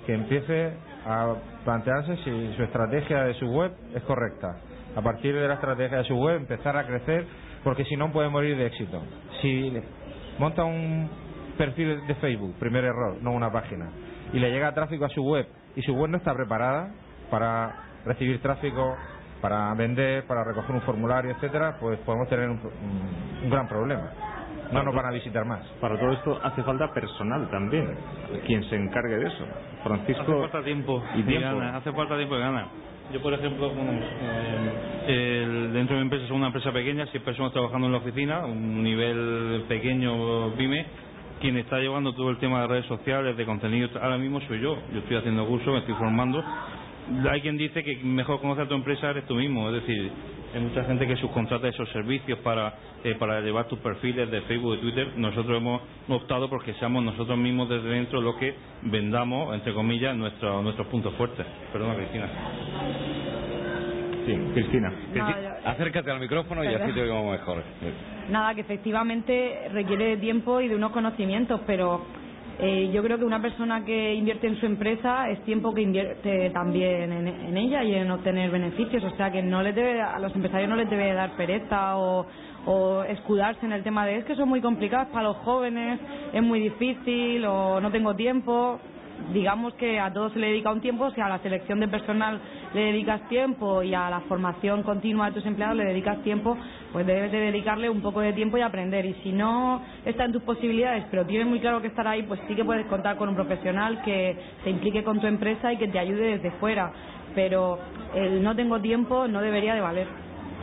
que 0.05 0.13
empiece 0.13 0.71
a 1.05 1.35
plantearse 1.65 2.15
si 2.23 2.53
su 2.55 2.63
estrategia 2.63 3.25
de 3.25 3.33
su 3.33 3.47
web 3.47 3.73
es 3.93 4.01
correcta. 4.03 4.61
A 4.95 5.01
partir 5.01 5.35
de 5.35 5.45
la 5.45 5.55
estrategia 5.55 5.97
de 5.97 6.03
su 6.05 6.15
web, 6.15 6.37
empezar 6.37 6.77
a 6.77 6.87
crecer, 6.87 7.25
porque 7.65 7.83
si 7.83 7.97
no 7.97 8.13
puede 8.13 8.29
morir 8.29 8.55
de 8.55 8.65
éxito. 8.65 9.03
Si 9.41 9.73
monta 10.39 10.63
un 10.63 11.09
perfil 11.57 12.07
de 12.07 12.15
Facebook, 12.15 12.55
primer 12.59 12.85
error, 12.85 13.17
no 13.21 13.33
una 13.33 13.51
página, 13.51 13.89
y 14.31 14.39
le 14.39 14.51
llega 14.51 14.73
tráfico 14.73 15.03
a 15.03 15.09
su 15.09 15.21
web 15.21 15.45
y 15.75 15.81
su 15.81 15.93
web 15.93 16.11
no 16.11 16.17
está 16.17 16.33
preparada 16.33 16.89
para 17.33 17.73
recibir 18.05 18.39
tráfico 18.43 18.95
para 19.41 19.73
vender, 19.73 20.23
para 20.27 20.43
recoger 20.43 20.75
un 20.75 20.81
formulario, 20.83 21.31
etcétera, 21.31 21.77
pues 21.77 21.99
podemos 22.05 22.29
tener 22.29 22.47
un, 22.47 22.59
gran 23.49 23.67
problema. 23.67 24.09
No 24.71 24.83
nos 24.83 24.93
van 24.95 25.07
a 25.07 25.11
visitar 25.11 25.43
más. 25.43 25.65
Para 25.81 25.99
todo 25.99 26.11
esto 26.11 26.39
hace 26.41 26.61
falta 26.63 26.93
personal 26.93 27.49
también, 27.49 27.93
quien 28.45 28.63
se 28.69 28.75
encargue 28.77 29.17
de 29.17 29.27
eso. 29.27 29.45
Francisco. 29.83 30.21
Hace 30.21 30.41
falta 30.43 30.63
tiempo 30.63 31.03
y 31.15 31.23
tiempo. 31.23 31.59
hace 31.59 31.91
falta 31.91 32.15
tiempo 32.15 32.35
de 32.35 32.41
ganar. 32.41 32.67
Yo, 33.11 33.21
por 33.21 33.33
ejemplo, 33.33 33.69
eh, 35.07 35.69
dentro 35.73 35.95
de 35.95 36.01
mi 36.01 36.05
empresa, 36.05 36.25
es 36.25 36.31
una 36.31 36.47
empresa 36.47 36.71
pequeña, 36.71 37.05
seis 37.11 37.21
personas 37.23 37.51
trabajando 37.51 37.87
en 37.87 37.93
la 37.93 37.97
oficina, 37.97 38.45
un 38.45 38.81
nivel 38.81 39.65
pequeño 39.67 40.53
pyme, 40.55 40.85
quien 41.41 41.57
está 41.57 41.79
llevando 41.79 42.13
todo 42.13 42.29
el 42.29 42.37
tema 42.37 42.61
de 42.61 42.67
redes 42.67 42.85
sociales, 42.85 43.35
de 43.35 43.45
contenido, 43.45 43.89
ahora 44.01 44.17
mismo 44.17 44.39
soy 44.47 44.61
yo. 44.61 44.77
Yo 44.93 44.99
estoy 44.99 45.17
haciendo 45.17 45.45
cursos, 45.45 45.73
me 45.73 45.79
estoy 45.79 45.95
formando 45.95 46.41
hay 47.29 47.41
quien 47.41 47.57
dice 47.57 47.83
que 47.83 47.97
mejor 48.03 48.39
conocer 48.39 48.65
a 48.65 48.67
tu 48.67 48.75
empresa 48.75 49.09
eres 49.09 49.25
tú 49.25 49.35
mismo, 49.35 49.69
es 49.69 49.85
decir, 49.85 50.11
hay 50.53 50.61
mucha 50.61 50.83
gente 50.83 51.07
que 51.07 51.15
subcontrata 51.17 51.67
esos 51.67 51.89
servicios 51.89 52.37
para, 52.39 52.75
eh, 53.03 53.15
para 53.15 53.41
llevar 53.41 53.67
tus 53.67 53.79
perfiles 53.79 54.29
de 54.29 54.41
Facebook, 54.41 54.75
de 54.75 54.81
Twitter. 54.81 55.07
Nosotros 55.17 55.57
hemos 55.57 55.81
optado 56.07 56.47
porque 56.49 56.73
seamos 56.75 57.03
nosotros 57.03 57.37
mismos 57.37 57.69
desde 57.69 57.89
dentro 57.89 58.21
los 58.21 58.35
que 58.35 58.53
vendamos, 58.83 59.55
entre 59.55 59.73
comillas, 59.73 60.15
nuestros 60.15 60.87
puntos 60.87 61.13
fuertes. 61.15 61.45
Perdona, 61.71 61.95
Cristina. 61.95 62.29
Sí, 64.25 64.37
Cristina. 64.53 64.93
Acércate 65.65 66.11
al 66.11 66.19
micrófono 66.19 66.63
y 66.63 66.67
así 66.67 66.93
te 66.93 67.01
oímos 67.01 67.31
mejor. 67.31 67.63
Nada, 68.29 68.53
que 68.53 68.61
efectivamente 68.61 69.69
requiere 69.71 70.05
de 70.05 70.17
tiempo 70.17 70.61
y 70.61 70.67
de 70.67 70.75
unos 70.75 70.91
conocimientos, 70.91 71.61
pero 71.65 72.05
eh, 72.59 72.91
yo 72.93 73.01
creo 73.01 73.17
que 73.17 73.25
una 73.25 73.41
persona 73.41 73.83
que 73.83 74.13
invierte 74.13 74.47
en 74.47 74.59
su 74.59 74.65
empresa 74.65 75.29
es 75.29 75.43
tiempo 75.43 75.73
que 75.73 75.81
invierte 75.81 76.51
también 76.51 77.11
en, 77.11 77.57
ella 77.57 77.83
y 77.83 77.95
en 77.95 78.11
obtener 78.11 78.51
beneficios. 78.51 79.03
O 79.03 79.15
sea 79.15 79.31
que 79.31 79.41
no 79.41 79.63
les 79.63 79.75
debe, 79.75 80.01
a 80.01 80.19
los 80.19 80.33
empresarios 80.35 80.69
no 80.69 80.75
les 80.75 80.89
debe 80.89 81.13
dar 81.13 81.31
pereza 81.35 81.97
o, 81.97 82.25
o 82.65 83.03
escudarse 83.03 83.65
en 83.65 83.73
el 83.73 83.83
tema 83.83 84.05
de 84.05 84.17
es 84.17 84.25
que 84.25 84.35
son 84.35 84.49
muy 84.49 84.61
complicados 84.61 85.07
para 85.09 85.23
los 85.23 85.37
jóvenes, 85.37 85.99
es 86.31 86.43
muy 86.43 86.59
difícil 86.59 87.43
o 87.45 87.81
no 87.81 87.91
tengo 87.91 88.15
tiempo. 88.15 88.79
Digamos 89.31 89.73
que 89.75 89.99
a 89.99 90.11
todos 90.11 90.33
se 90.33 90.39
le 90.39 90.47
dedica 90.47 90.71
un 90.71 90.81
tiempo, 90.81 91.05
o 91.05 91.11
sea, 91.11 91.29
la 91.29 91.39
selección 91.39 91.79
de 91.79 91.87
personal 91.87 92.39
le 92.73 92.81
dedicas 92.85 93.27
tiempo 93.29 93.83
y 93.83 93.93
a 93.93 94.09
la 94.09 94.21
formación 94.21 94.83
continua 94.83 95.27
de 95.27 95.33
tus 95.33 95.45
empleados 95.45 95.77
le 95.77 95.85
dedicas 95.85 96.21
tiempo, 96.23 96.57
pues 96.91 97.05
debes 97.05 97.31
de 97.31 97.39
dedicarle 97.39 97.89
un 97.89 98.01
poco 98.01 98.21
de 98.21 98.33
tiempo 98.33 98.57
y 98.57 98.61
aprender. 98.61 99.05
Y 99.05 99.13
si 99.23 99.31
no 99.31 99.81
está 100.05 100.25
en 100.25 100.33
tus 100.33 100.43
posibilidades, 100.43 101.05
pero 101.11 101.25
tienes 101.25 101.47
muy 101.47 101.59
claro 101.59 101.81
que 101.81 101.87
estar 101.87 102.07
ahí, 102.07 102.23
pues 102.23 102.39
sí 102.47 102.55
que 102.55 102.65
puedes 102.65 102.85
contar 102.87 103.17
con 103.17 103.29
un 103.29 103.35
profesional 103.35 104.01
que 104.03 104.37
se 104.63 104.69
implique 104.69 105.03
con 105.03 105.19
tu 105.19 105.27
empresa 105.27 105.71
y 105.71 105.77
que 105.77 105.87
te 105.87 105.99
ayude 105.99 106.37
desde 106.37 106.51
fuera. 106.59 106.91
Pero 107.35 107.79
el 108.13 108.43
no 108.43 108.55
tengo 108.55 108.79
tiempo 108.79 109.27
no 109.27 109.41
debería 109.41 109.73
de 109.75 109.81
valer. 109.81 110.07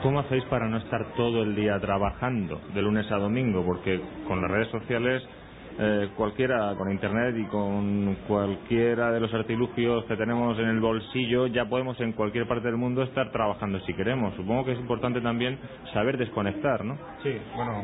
¿Cómo 0.03 0.20
hacéis 0.20 0.44
para 0.44 0.66
no 0.66 0.79
estar 0.79 1.12
todo 1.14 1.42
el 1.42 1.55
día 1.55 1.79
trabajando 1.79 2.61
de 2.73 2.81
lunes 2.81 3.11
a 3.12 3.18
domingo? 3.18 3.64
Porque 3.64 4.01
con 4.27 4.40
las 4.40 4.51
redes 4.51 4.68
sociales 4.68 5.23
eh, 5.82 6.10
cualquiera 6.14 6.74
con 6.76 6.90
internet 6.90 7.34
y 7.38 7.44
con 7.46 8.16
cualquiera 8.28 9.10
de 9.12 9.20
los 9.20 9.32
artilugios 9.32 10.04
que 10.04 10.16
tenemos 10.16 10.58
en 10.58 10.66
el 10.66 10.78
bolsillo 10.78 11.46
ya 11.46 11.64
podemos 11.64 11.98
en 12.00 12.12
cualquier 12.12 12.46
parte 12.46 12.66
del 12.66 12.76
mundo 12.76 13.02
estar 13.02 13.32
trabajando 13.32 13.80
si 13.80 13.94
queremos. 13.94 14.34
Supongo 14.36 14.66
que 14.66 14.72
es 14.72 14.78
importante 14.78 15.22
también 15.22 15.58
saber 15.94 16.18
desconectar, 16.18 16.84
¿no? 16.84 16.98
Sí, 17.22 17.34
bueno, 17.56 17.82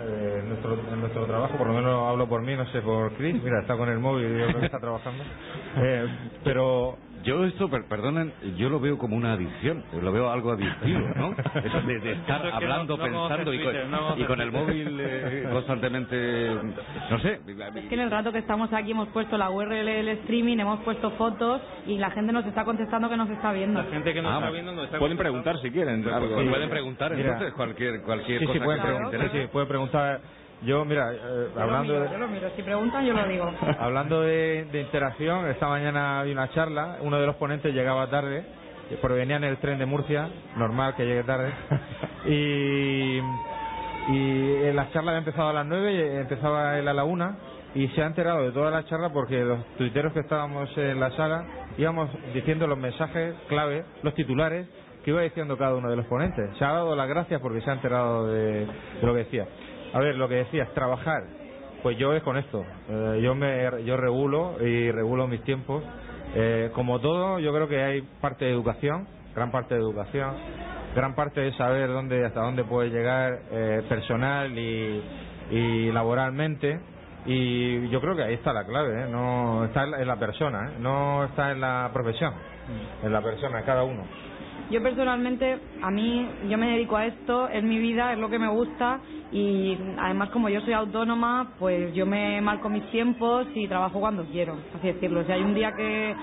eh, 0.00 0.42
nuestro, 0.46 0.74
en 0.92 1.00
nuestro 1.00 1.26
trabajo, 1.26 1.56
por 1.56 1.68
lo 1.68 1.74
menos 1.74 2.08
hablo 2.08 2.28
por 2.28 2.42
mí, 2.42 2.56
no 2.56 2.66
sé 2.66 2.80
por 2.82 3.12
Chris, 3.14 3.40
mira, 3.42 3.60
está 3.60 3.76
con 3.76 3.88
el 3.88 3.98
móvil 3.98 4.26
y 4.26 4.38
yo 4.40 4.46
creo 4.46 4.60
que 4.60 4.66
está 4.66 4.80
trabajando. 4.80 5.24
Eh, 5.80 6.08
pero 6.42 6.98
yo 7.22 7.44
esto, 7.44 7.68
perdonen, 7.68 8.32
yo 8.56 8.68
lo 8.68 8.80
veo 8.80 8.98
como 8.98 9.16
una 9.16 9.32
adicción, 9.32 9.84
lo 10.00 10.12
veo 10.12 10.30
algo 10.30 10.52
adictivo, 10.52 11.00
¿no? 11.16 11.32
Eso 11.62 11.80
de, 11.82 12.12
estar 12.12 12.46
hablando, 12.46 12.96
pensando 12.98 13.52
y, 13.52 14.24
con, 14.24 14.40
el 14.40 14.52
móvil 14.52 14.98
eh, 15.00 15.48
constantemente, 15.50 16.50
no 17.10 17.18
sé. 17.20 17.40
Es 17.74 17.84
que 17.86 17.94
en 17.94 18.00
el 18.00 18.10
rato 18.10 18.32
que 18.32 18.38
estamos 18.38 18.72
aquí 18.72 18.92
hemos 18.92 19.08
puesto 19.08 19.36
la 19.36 19.50
URL 19.50 19.86
del 19.86 20.08
streaming, 20.08 20.58
hemos 20.58 20.80
puesto 20.80 21.10
fotos 21.12 21.60
y 21.86 21.98
la 21.98 22.10
gente 22.10 22.32
nos 22.32 22.46
está 22.46 22.64
contestando 22.64 23.08
que 23.08 23.16
nos 23.16 23.30
está 23.30 23.52
viendo. 23.52 23.82
La 23.82 23.90
gente 23.90 24.12
que 24.12 24.22
nos 24.22 24.32
ah, 24.32 24.38
está 24.38 24.50
viendo 24.50 24.72
nos 24.72 24.84
está 24.84 24.98
Pueden 24.98 25.18
preguntar 25.18 25.58
si 25.60 25.70
quieren. 25.70 26.02
pueden 26.02 26.70
preguntar 26.70 27.12
entonces 27.12 27.52
cualquier, 27.54 28.02
cualquier 28.02 28.44
cosa. 28.44 28.52
Sí, 28.52 28.64
pueden 28.64 28.82
preguntar, 28.82 29.30
sí, 29.32 29.38
pueden 29.52 29.68
preguntar 29.68 30.20
yo, 30.62 30.84
mira, 30.84 31.12
eh, 31.12 31.48
hablando 31.56 32.00
de... 32.00 32.10
Yo 32.10 32.18
lo 32.18 32.28
miro, 32.28 32.50
si 32.56 32.62
preguntan 32.62 33.04
yo 33.04 33.12
lo 33.12 33.26
digo. 33.28 33.50
hablando 33.78 34.22
de, 34.22 34.68
interacción, 34.72 35.46
esta 35.48 35.68
mañana 35.68 36.20
había 36.20 36.32
una 36.32 36.50
charla, 36.52 36.98
uno 37.00 37.18
de 37.20 37.26
los 37.26 37.36
ponentes 37.36 37.72
llegaba 37.72 38.08
tarde, 38.08 38.44
provenía 39.00 39.36
en 39.36 39.44
el 39.44 39.58
tren 39.58 39.78
de 39.78 39.86
Murcia, 39.86 40.28
normal 40.56 40.94
que 40.96 41.04
llegue 41.04 41.22
tarde, 41.24 41.52
y, 42.26 43.20
y 44.12 44.72
la 44.72 44.90
charla 44.90 45.12
había 45.12 45.18
empezado 45.18 45.50
a 45.50 45.52
las 45.52 45.66
nueve 45.66 45.92
y 45.92 46.16
empezaba 46.18 46.78
él 46.78 46.88
a 46.88 46.94
la 46.94 47.04
una, 47.04 47.36
y 47.74 47.86
se 47.88 48.02
ha 48.02 48.06
enterado 48.06 48.42
de 48.42 48.52
toda 48.52 48.70
la 48.70 48.84
charla 48.86 49.10
porque 49.12 49.44
los 49.44 49.64
tuiteros 49.76 50.12
que 50.12 50.20
estábamos 50.20 50.70
en 50.76 50.98
la 50.98 51.10
sala 51.12 51.44
íbamos 51.76 52.10
diciendo 52.34 52.66
los 52.66 52.78
mensajes 52.78 53.34
clave, 53.48 53.84
los 54.02 54.14
titulares 54.14 54.66
que 55.04 55.10
iba 55.10 55.22
diciendo 55.22 55.56
cada 55.56 55.74
uno 55.74 55.90
de 55.90 55.96
los 55.96 56.06
ponentes. 56.06 56.50
Se 56.58 56.64
ha 56.64 56.72
dado 56.72 56.96
las 56.96 57.08
gracias 57.08 57.40
porque 57.40 57.60
se 57.60 57.70
ha 57.70 57.74
enterado 57.74 58.26
de 58.26 58.66
lo 59.02 59.12
que 59.12 59.18
decía. 59.20 59.46
A 59.92 60.00
ver, 60.00 60.16
lo 60.16 60.28
que 60.28 60.36
decías, 60.36 60.72
trabajar. 60.74 61.24
Pues 61.82 61.96
yo 61.96 62.12
es 62.12 62.22
con 62.22 62.36
esto. 62.36 62.64
Eh, 62.88 63.20
yo 63.22 63.34
me 63.34 63.84
yo 63.84 63.96
regulo 63.96 64.56
y 64.60 64.90
regulo 64.90 65.26
mis 65.26 65.42
tiempos. 65.44 65.82
Eh, 66.34 66.70
como 66.74 67.00
todo, 67.00 67.38
yo 67.38 67.52
creo 67.52 67.68
que 67.68 67.82
hay 67.82 68.02
parte 68.20 68.44
de 68.44 68.50
educación, 68.50 69.06
gran 69.34 69.50
parte 69.50 69.74
de 69.74 69.80
educación, 69.80 70.34
gran 70.94 71.14
parte 71.14 71.40
de 71.40 71.52
saber 71.54 71.88
dónde 71.88 72.24
hasta 72.24 72.40
dónde 72.40 72.64
puede 72.64 72.90
llegar 72.90 73.38
eh, 73.50 73.82
personal 73.88 74.58
y, 74.58 75.02
y 75.50 75.92
laboralmente. 75.92 76.80
Y 77.24 77.88
yo 77.88 78.00
creo 78.00 78.14
que 78.14 78.22
ahí 78.22 78.34
está 78.34 78.52
la 78.52 78.64
clave, 78.64 79.08
no 79.10 79.64
está 79.64 79.84
en 79.84 80.06
la 80.06 80.16
persona, 80.16 80.72
no 80.78 81.24
está 81.24 81.50
en 81.52 81.60
la 81.60 81.90
profesión, 81.92 82.32
en 83.02 83.12
la 83.12 83.22
persona, 83.22 83.60
en 83.60 83.66
cada 83.66 83.84
uno. 83.84 84.04
Yo 84.70 84.82
personalmente, 84.82 85.58
a 85.82 85.90
mí, 85.90 86.28
yo 86.48 86.58
me 86.58 86.72
dedico 86.72 86.96
a 86.96 87.06
esto, 87.06 87.48
es 87.48 87.62
mi 87.62 87.78
vida, 87.78 88.12
es 88.12 88.18
lo 88.18 88.28
que 88.28 88.38
me 88.38 88.48
gusta 88.48 89.00
y 89.30 89.76
además 89.98 90.30
como 90.30 90.48
yo 90.48 90.60
soy 90.62 90.72
autónoma, 90.72 91.52
pues 91.58 91.92
yo 91.94 92.06
me 92.06 92.40
marco 92.40 92.68
mis 92.68 92.88
tiempos 92.90 93.46
y 93.54 93.68
trabajo 93.68 94.00
cuando 94.00 94.24
quiero, 94.24 94.56
así 94.76 94.86
decirlo. 94.86 95.24
Si 95.24 95.32
hay 95.32 95.42
un 95.42 95.54
día 95.54 95.72
que, 95.72 96.14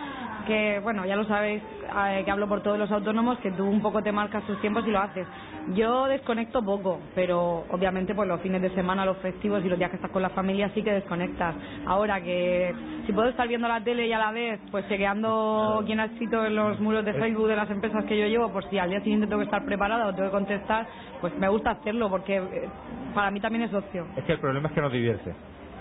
que 0.45 0.79
bueno, 0.81 1.05
ya 1.05 1.15
lo 1.15 1.25
sabéis, 1.25 1.62
eh, 1.62 2.21
que 2.23 2.31
hablo 2.31 2.47
por 2.47 2.62
todos 2.62 2.77
los 2.77 2.91
autónomos, 2.91 3.38
que 3.39 3.51
tú 3.51 3.65
un 3.65 3.81
poco 3.81 4.01
te 4.01 4.12
marcas 4.12 4.43
tus 4.45 4.60
tiempos 4.62 4.86
y 4.88 4.91
lo 4.91 4.99
haces. 4.99 5.27
Yo 5.73 6.05
desconecto 6.05 6.63
poco, 6.63 6.99
pero 7.15 7.65
obviamente 7.69 8.13
pues 8.13 8.27
los 8.27 8.41
fines 8.41 8.62
de 8.62 8.69
semana, 8.75 9.05
los 9.05 9.17
festivos 9.17 9.63
y 9.65 9.69
los 9.69 9.77
días 9.77 9.89
que 9.89 9.95
estás 9.95 10.12
con 10.12 10.21
la 10.21 10.29
familia 10.29 10.69
sí 10.73 10.84
que 10.84 10.91
desconectas. 10.91 11.55
Ahora 11.86 12.21
que 12.21 12.73
si 13.05 13.13
puedo 13.13 13.29
estar 13.29 13.47
viendo 13.47 13.67
la 13.67 13.84
tele 13.84 14.08
y 14.08 14.13
a 14.13 14.19
la 14.19 14.31
vez 14.31 14.60
pues 14.71 14.88
chequeando 14.88 15.84
quién 15.86 15.99
ha 15.99 16.05
escrito 16.05 16.45
en 16.45 16.55
los 16.55 16.79
muros 16.79 17.03
de 17.03 17.13
Facebook 17.13 17.47
de 17.47 17.55
las 17.55 17.69
empresas 17.69 18.05
que 18.05 18.17
yo 18.17 18.27
llevo, 18.27 18.51
por 18.51 18.69
si 18.69 18.77
al 18.77 18.89
día 18.89 19.01
siguiente 19.01 19.27
tengo 19.27 19.39
que 19.39 19.45
estar 19.45 19.65
preparada 19.65 20.08
o 20.08 20.13
tengo 20.13 20.29
que 20.29 20.36
contestar, 20.36 20.88
pues 21.21 21.36
me 21.38 21.49
gusta 21.49 21.71
hacerlo 21.71 22.10
porque 22.10 22.38
eh, 22.38 22.69
para 23.13 23.31
mí 23.31 23.39
también 23.39 23.63
es 23.63 23.73
ocio. 23.73 24.05
Es 24.15 24.23
que 24.25 24.34
el 24.34 24.39
problema 24.39 24.69
es 24.69 24.73
que 24.75 24.81
nos 24.81 24.91
divierte. 24.91 25.34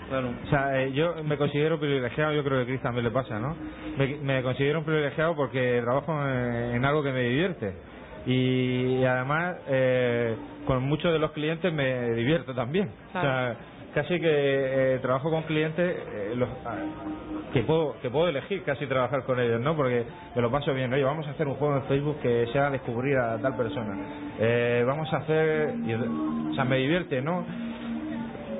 Claro. 0.09 0.29
O 0.45 0.49
sea, 0.49 0.81
eh, 0.81 0.91
yo 0.93 1.15
me 1.23 1.37
considero 1.37 1.79
privilegiado, 1.79 2.33
yo 2.33 2.43
creo 2.43 2.57
que 2.57 2.63
a 2.63 2.65
Cris 2.65 2.81
también 2.81 3.05
le 3.05 3.11
pasa, 3.11 3.39
¿no? 3.39 3.55
Me, 3.97 4.43
considero 4.43 4.79
un 4.79 4.85
privilegiado 4.85 5.35
porque 5.35 5.81
trabajo 5.81 6.13
en, 6.27 6.83
algo 6.85 7.01
que 7.01 7.11
me 7.11 7.21
divierte. 7.21 7.73
Y, 8.27 9.03
además, 9.03 9.57
eh, 9.67 10.35
con 10.65 10.83
muchos 10.83 11.11
de 11.11 11.19
los 11.19 11.31
clientes 11.31 11.71
me 11.73 12.11
divierto 12.11 12.53
también. 12.53 12.89
O 13.09 13.21
sea, 13.21 13.55
casi 13.93 14.19
que 14.19 14.95
eh, 14.95 14.99
trabajo 15.01 15.29
con 15.29 15.43
clientes 15.43 15.95
los, 16.35 16.49
ah, 16.65 16.75
que 17.53 17.61
puedo 17.61 17.95
que 18.01 18.09
puedo 18.09 18.27
elegir 18.27 18.63
casi 18.63 18.87
trabajar 18.87 19.23
con 19.23 19.39
ellos, 19.39 19.61
¿no? 19.61 19.75
Porque 19.75 20.05
me 20.35 20.41
lo 20.41 20.51
paso 20.51 20.73
bien. 20.73 20.91
Oye, 20.93 21.03
vamos 21.03 21.27
a 21.27 21.31
hacer 21.31 21.47
un 21.47 21.55
juego 21.55 21.77
en 21.77 21.83
Facebook 21.83 22.19
que 22.21 22.47
sea 22.51 22.69
descubrir 22.69 23.17
a 23.17 23.37
tal 23.39 23.55
persona. 23.55 23.95
vamos 24.85 25.11
a 25.13 25.17
hacer... 25.17 25.73
o 26.51 26.53
sea, 26.53 26.63
me 26.65 26.77
divierte, 26.77 27.21
¿no? 27.21 27.45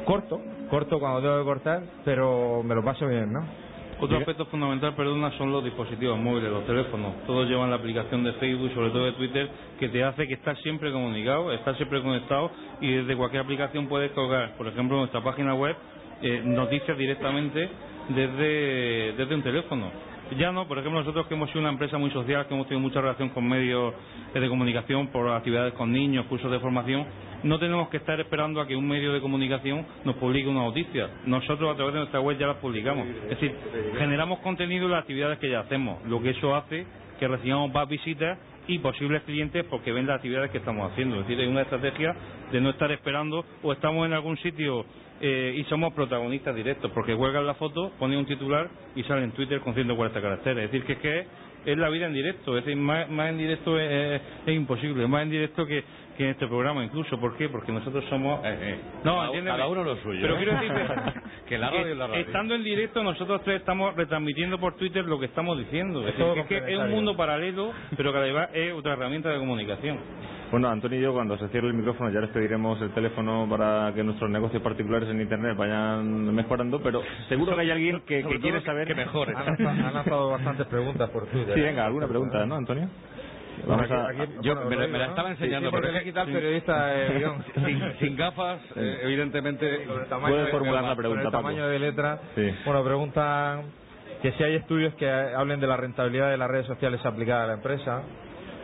Corto, 0.06 0.40
corto 0.70 1.00
cuando 1.00 1.22
tengo 1.22 1.38
que 1.40 1.46
cortar, 1.46 1.84
pero 2.04 2.64
me 2.64 2.76
lo 2.76 2.84
paso 2.84 3.08
bien, 3.08 3.32
¿no? 3.32 3.66
Otro 3.98 4.18
aspecto 4.18 4.46
fundamental, 4.48 4.94
perdona, 4.94 5.32
son 5.38 5.54
los 5.54 5.64
dispositivos 5.64 6.20
móviles, 6.20 6.52
los 6.52 6.66
teléfonos. 6.66 7.24
Todos 7.26 7.48
llevan 7.48 7.70
la 7.70 7.78
aplicación 7.78 8.26
de 8.26 8.34
Facebook, 8.34 8.72
sobre 8.74 8.90
todo 8.90 9.06
de 9.06 9.14
Twitter, 9.14 9.50
que 9.80 9.88
te 9.88 10.04
hace 10.04 10.28
que 10.28 10.34
estás 10.34 10.60
siempre 10.60 10.92
comunicado, 10.92 11.54
estás 11.54 11.78
siempre 11.78 12.02
conectado 12.02 12.52
y 12.82 12.92
desde 12.92 13.16
cualquier 13.16 13.44
aplicación 13.44 13.88
puedes 13.88 14.12
colgar, 14.12 14.58
por 14.58 14.68
ejemplo, 14.68 14.98
nuestra 14.98 15.24
página 15.24 15.56
web, 15.56 15.78
eh, 16.22 16.42
noticias 16.44 16.98
directamente 16.98 17.70
desde, 18.10 19.14
desde 19.14 19.36
un 19.36 19.44
teléfono. 19.44 19.90
Ya 20.38 20.52
no, 20.52 20.68
por 20.68 20.80
ejemplo, 20.80 21.00
nosotros 21.00 21.28
que 21.28 21.36
hemos 21.36 21.50
sido 21.50 21.62
una 21.62 21.70
empresa 21.70 21.98
muy 21.98 22.10
social, 22.12 22.48
que 22.48 22.54
hemos 22.54 22.68
tenido 22.68 22.82
mucha 22.82 23.00
relación 23.00 23.30
con 23.30 23.48
medios 23.48 23.94
de 24.34 24.50
comunicación 24.50 25.08
por 25.08 25.30
actividades 25.30 25.74
con 25.74 25.92
niños, 25.92 26.26
cursos 26.26 26.52
de 26.52 26.60
formación, 26.60 27.06
no 27.46 27.60
tenemos 27.60 27.90
que 27.90 27.98
estar 27.98 28.20
esperando 28.20 28.60
a 28.60 28.68
que 28.68 28.76
un 28.76 28.88
medio 28.88 29.14
de 29.14 29.22
comunicación 29.22 29.86
nos 30.04 30.16
publique 30.16 30.50
una 30.50 30.64
noticia. 30.64 31.10
Nosotros 31.26 31.72
a 31.72 31.76
través 31.76 31.94
de 31.94 32.00
nuestra 32.00 32.20
web 32.20 32.38
ya 32.40 32.48
las 32.48 32.58
publicamos. 32.58 33.08
Es 33.08 33.30
decir, 33.30 33.56
generamos 33.98 34.40
contenido 34.40 34.86
en 34.86 34.92
las 34.92 35.02
actividades 35.02 35.38
que 35.38 35.50
ya 35.50 35.60
hacemos, 35.60 36.04
lo 36.08 36.22
que 36.22 36.32
eso 36.32 36.56
hace 36.56 36.86
que 37.20 37.28
recibamos 37.28 37.72
más 37.72 37.88
visitas 37.88 38.38
y 38.68 38.80
posibles 38.80 39.22
clientes 39.24 39.64
porque 39.70 39.92
ven 39.92 40.08
las 40.08 40.18
actividades 40.18 40.50
que 40.52 40.58
estamos 40.58 40.92
haciendo. 40.92 41.18
Es 41.18 41.28
decir, 41.28 41.40
hay 41.40 41.48
una 41.48 41.62
estrategia 41.62 42.16
de 42.52 42.60
no 42.60 42.72
estar 42.72 42.92
esperando 42.92 43.46
o 43.62 43.72
estamos 43.72 44.06
en 44.08 44.14
algún 44.14 44.38
sitio 44.38 44.86
eh, 45.22 45.56
y 45.56 45.64
somos 45.66 45.94
protagonistas 45.94 46.56
directos 46.56 46.92
porque 46.94 47.16
cuelgan 47.16 47.46
la 47.46 47.54
foto, 47.54 47.92
ponen 48.00 48.18
un 48.18 48.26
titular 48.26 48.70
y 48.96 49.04
sale 49.04 49.24
en 49.24 49.32
Twitter 49.32 49.62
con 49.62 49.76
140 49.76 50.20
caracteres. 50.20 50.66
Es 50.66 50.72
decir, 50.72 50.86
que 50.86 50.94
es 50.94 51.00
que 51.00 51.28
es 51.66 51.78
la 51.78 51.90
vida 51.90 52.06
en 52.06 52.14
directo. 52.14 52.58
Es 52.58 52.66
decir, 52.66 52.80
más, 52.80 53.10
en 53.10 53.38
directo 53.38 53.80
es, 53.80 54.22
imposible, 54.48 55.08
más 55.08 55.24
en 55.24 55.32
directo 55.32 55.66
que, 55.66 55.84
que 56.16 56.24
en 56.24 56.30
este 56.32 56.48
programa 56.48 56.84
incluso. 56.84 57.20
¿Por 57.20 57.38
qué? 57.38 57.50
Porque 57.50 57.72
nosotros 57.72 58.04
somos... 58.10 58.44
Eh, 58.46 58.58
eh. 58.62 58.80
No, 59.04 59.32
cada, 59.46 59.68
uno 59.68 59.84
lo 59.84 59.96
suyo. 59.98 60.20
Pero 60.22 60.38
quiero 60.38 60.54
decir 60.54 60.72
que, 61.48 61.58
la 61.58 61.70
radio 61.70 61.96
la 61.96 62.08
radio. 62.08 62.22
estando 62.22 62.56
en 62.56 62.64
directo 62.64 63.04
nosotros 63.04 63.42
tres 63.44 63.60
estamos 63.60 63.96
retransmitiendo 63.96 64.60
por 64.60 64.76
Twitter 64.76 65.06
lo 65.06 65.20
que 65.20 65.28
estamos 65.28 65.58
diciendo. 65.58 66.08
Es, 66.08 66.18
decir, 66.18 66.46
que 66.46 66.74
es 66.74 66.80
un 66.80 66.92
mundo 66.92 67.16
paralelo, 67.16 67.72
pero 67.96 68.12
que 68.12 68.20
además 68.20 68.50
es 68.54 68.74
otra 68.74 68.94
herramienta 68.94 69.30
de 69.30 69.40
comunicación. 69.40 70.00
Bueno, 70.52 70.70
Antonio 70.70 71.00
y 71.00 71.02
yo 71.02 71.14
cuando 71.14 71.38
se 71.38 71.50
cierre 71.50 71.68
el 71.68 71.74
micrófono 71.74 72.12
ya 72.12 72.22
les 72.22 72.30
pediremos 72.30 72.80
el 72.82 72.92
teléfono 72.92 73.48
para 73.50 73.92
que 73.94 74.04
nuestros 74.04 74.30
negocios 74.30 74.62
particulares 74.62 75.10
en 75.10 75.20
Internet 75.20 75.58
vayan 75.58 76.34
mejorando, 76.34 76.82
pero 76.82 77.02
seguro 77.28 77.56
que 77.56 77.62
hay 77.62 77.72
alguien 77.72 78.02
que, 78.02 78.24
quiere 78.42 78.62
saber 78.62 78.88
que 78.88 78.96
mejore. 78.96 79.34
Han 79.36 79.94
lanzado 79.94 80.30
bastantes 80.30 80.68
preguntas 80.68 81.10
por 81.10 81.28
Twitter. 81.28 81.56
Sí, 81.56 81.62
venga, 81.62 81.86
alguna 81.86 82.08
pregunta, 82.08 82.46
¿no, 82.46 82.56
Antonio? 82.56 82.88
Vamos 83.68 83.92
a, 83.92 84.12
yo 84.42 84.56
me, 84.56 84.76
la 84.76 85.06
estaba 85.06 85.32
enseñando, 85.32 85.72
porque 85.72 85.92
le 85.92 86.04
quita 86.04 86.24
el 86.24 86.34
periodista 86.34 86.94
eh, 86.94 87.28
sin, 88.00 88.16
gafas, 88.16 88.62
eh, 88.76 89.00
evidentemente. 89.04 89.88
Puedes 90.22 90.50
formular 90.50 90.84
la 90.84 90.96
pregunta. 90.96 91.24
Con 91.24 91.28
el 91.28 91.32
tamaño 91.32 91.68
de 91.68 91.80
letra. 91.80 92.20
Bueno, 92.66 92.84
preguntan 92.84 93.64
que 94.22 94.32
si 94.34 94.44
hay 94.44 94.56
estudios 94.56 94.94
que 94.96 95.10
hablen 95.10 95.60
de 95.60 95.68
la 95.68 95.78
rentabilidad 95.78 96.30
de 96.30 96.38
las 96.38 96.50
redes 96.50 96.66
sociales 96.66 97.04
aplicadas 97.06 97.44
a 97.44 97.48
la 97.48 97.54
empresa. 97.54 98.04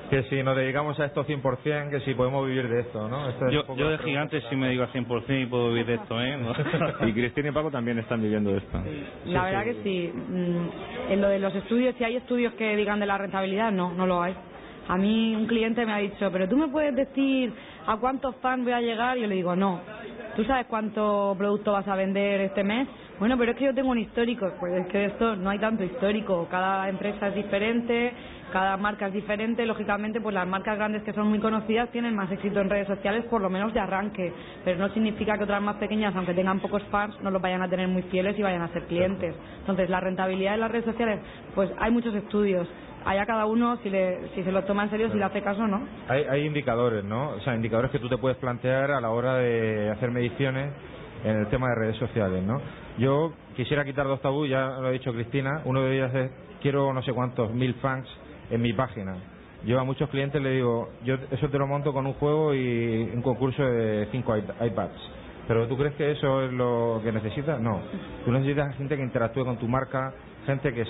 que 0.09 0.23
si 0.23 0.43
nos 0.43 0.57
dedicamos 0.57 0.99
a 0.99 1.05
esto 1.05 1.23
100%, 1.23 1.89
que 1.89 2.01
si 2.01 2.13
podemos 2.15 2.45
vivir 2.45 2.67
de 2.67 2.81
esto, 2.81 3.07
¿no? 3.07 3.49
yo, 3.49 3.63
yo 3.77 3.89
de 3.91 3.97
gigante 3.99 4.41
sí 4.49 4.57
me 4.57 4.69
digo 4.69 4.83
al 4.83 4.91
100% 4.91 5.43
y 5.43 5.45
puedo 5.45 5.69
vivir 5.69 5.85
de 5.85 5.93
esto, 5.93 6.21
¿eh? 6.21 6.37
y 7.07 7.13
Cristina 7.13 7.47
y 7.47 7.51
Paco 7.53 7.71
también 7.71 7.97
están 7.97 8.21
viviendo 8.21 8.51
de 8.51 8.57
esto. 8.57 8.83
La 9.27 9.45
verdad 9.45 9.63
que 9.63 9.75
sí. 9.83 10.11
Mm, 10.13 11.11
en 11.13 11.21
lo 11.21 11.29
de 11.29 11.39
los 11.39 11.55
estudios, 11.55 11.95
si 11.97 12.03
hay 12.03 12.17
estudios 12.17 12.53
que 12.55 12.75
digan 12.75 12.99
de 12.99 13.05
la 13.05 13.17
rentabilidad, 13.17 13.71
no, 13.71 13.93
no 13.93 14.05
lo 14.05 14.21
hay. 14.21 14.35
A 14.87 14.97
mí 14.97 15.35
un 15.35 15.47
cliente 15.47 15.85
me 15.85 15.93
ha 15.93 15.97
dicho, 15.97 16.29
pero 16.31 16.49
tú 16.49 16.57
me 16.57 16.67
puedes 16.67 16.95
decir 16.95 17.53
a 17.85 17.97
cuántos 17.97 18.35
fans 18.37 18.63
voy 18.63 18.73
a 18.73 18.81
llegar, 18.81 19.17
y 19.17 19.21
yo 19.21 19.27
le 19.27 19.35
digo, 19.35 19.55
no. 19.55 19.79
¿Tú 20.35 20.45
sabes 20.45 20.65
cuánto 20.67 21.35
producto 21.37 21.73
vas 21.73 21.87
a 21.87 21.95
vender 21.95 22.41
este 22.41 22.63
mes? 22.63 22.87
Bueno, 23.19 23.37
pero 23.37 23.51
es 23.51 23.57
que 23.57 23.65
yo 23.65 23.73
tengo 23.75 23.91
un 23.91 23.99
histórico. 23.99 24.51
Pues 24.59 24.73
es 24.73 24.87
que 24.87 25.05
esto 25.05 25.35
no 25.35 25.49
hay 25.49 25.59
tanto 25.59 25.83
histórico. 25.83 26.47
Cada 26.49 26.89
empresa 26.89 27.27
es 27.27 27.35
diferente, 27.35 28.13
cada 28.51 28.77
marca 28.77 29.07
es 29.07 29.13
diferente. 29.13 29.65
Lógicamente, 29.65 30.21
pues 30.21 30.33
las 30.33 30.47
marcas 30.47 30.77
grandes 30.77 31.03
que 31.03 31.13
son 31.13 31.27
muy 31.27 31.39
conocidas 31.39 31.91
tienen 31.91 32.15
más 32.15 32.31
éxito 32.31 32.61
en 32.61 32.69
redes 32.69 32.87
sociales, 32.87 33.25
por 33.25 33.41
lo 33.41 33.49
menos 33.49 33.73
de 33.73 33.79
arranque. 33.79 34.33
Pero 34.63 34.79
no 34.79 34.89
significa 34.93 35.37
que 35.37 35.43
otras 35.43 35.61
más 35.61 35.75
pequeñas, 35.75 36.15
aunque 36.15 36.33
tengan 36.33 36.59
pocos 36.61 36.81
fans, 36.85 37.15
no 37.21 37.29
los 37.29 37.41
vayan 37.41 37.61
a 37.61 37.69
tener 37.69 37.87
muy 37.87 38.01
fieles 38.03 38.39
y 38.39 38.41
vayan 38.41 38.61
a 38.61 38.69
ser 38.69 38.85
clientes. 38.85 39.35
Entonces, 39.59 39.89
la 39.89 39.99
rentabilidad 39.99 40.53
de 40.53 40.57
las 40.57 40.71
redes 40.71 40.85
sociales, 40.85 41.19
pues 41.53 41.69
hay 41.77 41.91
muchos 41.91 42.15
estudios 42.15 42.67
allá 43.05 43.25
cada 43.25 43.45
uno 43.45 43.77
si, 43.77 43.89
le, 43.89 44.29
si 44.35 44.43
se 44.43 44.51
lo 44.51 44.63
toma 44.63 44.83
en 44.83 44.89
serio, 44.89 45.11
si 45.11 45.17
le 45.17 45.23
hace 45.23 45.41
caso 45.41 45.63
o 45.63 45.67
no. 45.67 45.81
Hay, 46.07 46.23
hay 46.23 46.45
indicadores, 46.45 47.03
¿no? 47.03 47.31
O 47.31 47.39
sea, 47.41 47.55
indicadores 47.55 47.91
que 47.91 47.99
tú 47.99 48.09
te 48.09 48.17
puedes 48.17 48.37
plantear 48.37 48.91
a 48.91 49.01
la 49.01 49.09
hora 49.09 49.35
de 49.35 49.89
hacer 49.89 50.11
mediciones 50.11 50.71
en 51.23 51.37
el 51.37 51.47
tema 51.47 51.69
de 51.69 51.75
redes 51.75 51.97
sociales, 51.97 52.43
¿no? 52.43 52.61
Yo 52.97 53.33
quisiera 53.55 53.85
quitar 53.85 54.05
dos 54.05 54.21
tabús, 54.21 54.49
ya 54.49 54.67
lo 54.79 54.87
ha 54.87 54.91
dicho 54.91 55.13
Cristina, 55.13 55.61
uno 55.65 55.81
de 55.81 55.95
ellos 55.95 56.13
es 56.13 56.31
quiero 56.61 56.93
no 56.93 57.01
sé 57.01 57.13
cuántos 57.13 57.51
mil 57.53 57.73
fans 57.75 58.07
en 58.49 58.61
mi 58.61 58.73
página. 58.73 59.15
Yo 59.65 59.79
a 59.79 59.83
muchos 59.83 60.09
clientes 60.09 60.41
le 60.41 60.51
digo, 60.51 60.89
yo 61.03 61.15
eso 61.29 61.49
te 61.49 61.57
lo 61.57 61.67
monto 61.67 61.93
con 61.93 62.07
un 62.07 62.13
juego 62.13 62.53
y 62.55 63.11
un 63.13 63.21
concurso 63.21 63.63
de 63.63 64.07
cinco 64.11 64.35
iPads. 64.35 65.20
Pero 65.51 65.67
¿tú 65.67 65.75
crees 65.75 65.95
que 65.95 66.11
eso 66.11 66.43
es 66.43 66.53
lo 66.53 67.01
que 67.03 67.11
necesitas? 67.11 67.59
No. 67.59 67.81
Tú 68.23 68.31
necesitas 68.31 68.73
gente 68.77 68.95
que 68.95 69.03
interactúe 69.03 69.43
con 69.43 69.57
tu 69.57 69.67
marca, 69.67 70.13
gente 70.45 70.73
que, 70.73 70.85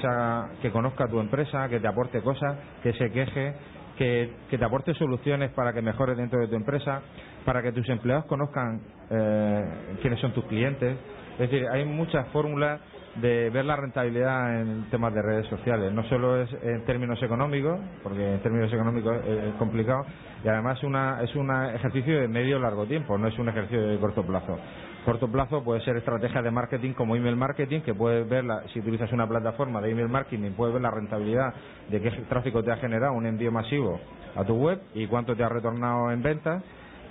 que 0.62 0.70
conozca 0.70 1.08
tu 1.08 1.20
empresa, 1.20 1.68
que 1.68 1.80
te 1.80 1.88
aporte 1.88 2.22
cosas, 2.22 2.58
que 2.84 2.94
se 2.94 3.10
queje, 3.10 3.56
que, 3.98 4.30
te 4.52 4.64
aporte 4.64 4.94
soluciones 4.94 5.50
para 5.54 5.74
que 5.74 5.82
mejores 5.82 6.16
dentro 6.16 6.40
de 6.40 6.48
tu 6.48 6.54
empresa, 6.54 7.02
para 7.44 7.64
que 7.64 7.72
tus 7.72 7.90
empleados 7.90 8.26
conozcan 8.26 8.82
eh, 9.10 9.66
quiénes 10.00 10.20
son 10.20 10.32
tus 10.32 10.46
clientes. 10.46 10.96
Es 11.40 11.50
decir, 11.50 11.68
hay 11.68 11.84
muchas 11.84 12.28
fórmulas 12.28 12.82
de 13.16 13.50
ver 13.50 13.66
la 13.66 13.76
rentabilidad 13.76 14.62
en 14.62 14.90
temas 14.90 15.14
de 15.14 15.22
redes 15.22 15.48
sociales. 15.48 15.92
No 15.92 16.04
solo 16.04 16.42
es 16.42 16.50
en 16.64 16.86
términos 16.86 17.22
económicos, 17.22 17.80
porque 18.04 18.36
en 18.36 18.40
términos 18.42 18.72
económicos 18.72 19.18
es 19.26 19.54
complicado, 19.56 20.06
y 20.44 20.48
además 20.48 20.82
una, 20.84 21.22
es 21.22 21.36
un 21.36 21.52
ejercicio 21.74 22.20
de 22.22 22.28
medio 22.28 22.60
largo 22.60 22.86
tiempo, 22.86 23.18
no 23.18 23.28
es 23.28 23.38
un 23.38 23.50
ejercicio 23.50 23.82
de 23.82 23.98
corto 24.00 24.24
plazo. 24.24 24.58
Corto 25.06 25.28
plazo 25.32 25.64
puede 25.64 25.82
ser 25.82 25.98
estrategia 25.98 26.42
de 26.42 26.52
marketing 26.52 26.94
como 26.94 27.16
email 27.16 27.36
marketing, 27.36 27.82
que 27.82 27.94
puedes 27.94 28.28
ver, 28.30 28.46
si 28.72 28.80
utilizas 28.80 29.12
una 29.12 29.28
plataforma 29.28 29.82
de 29.82 29.92
email 29.92 30.10
marketing, 30.10 30.52
puedes 30.52 30.74
ver 30.74 30.82
la 30.84 30.92
rentabilidad 30.92 31.54
de 31.90 32.02
qué 32.02 32.12
tráfico 32.30 32.64
te 32.64 32.72
ha 32.72 32.78
generado 32.78 33.14
un 33.14 33.26
envío 33.26 33.52
masivo 33.52 34.00
a 34.36 34.44
tu 34.44 34.56
web 34.56 34.80
y 34.94 35.08
cuánto 35.08 35.36
te 35.36 35.44
ha 35.44 35.50
retornado 35.50 36.12
en 36.12 36.22
ventas, 36.22 36.64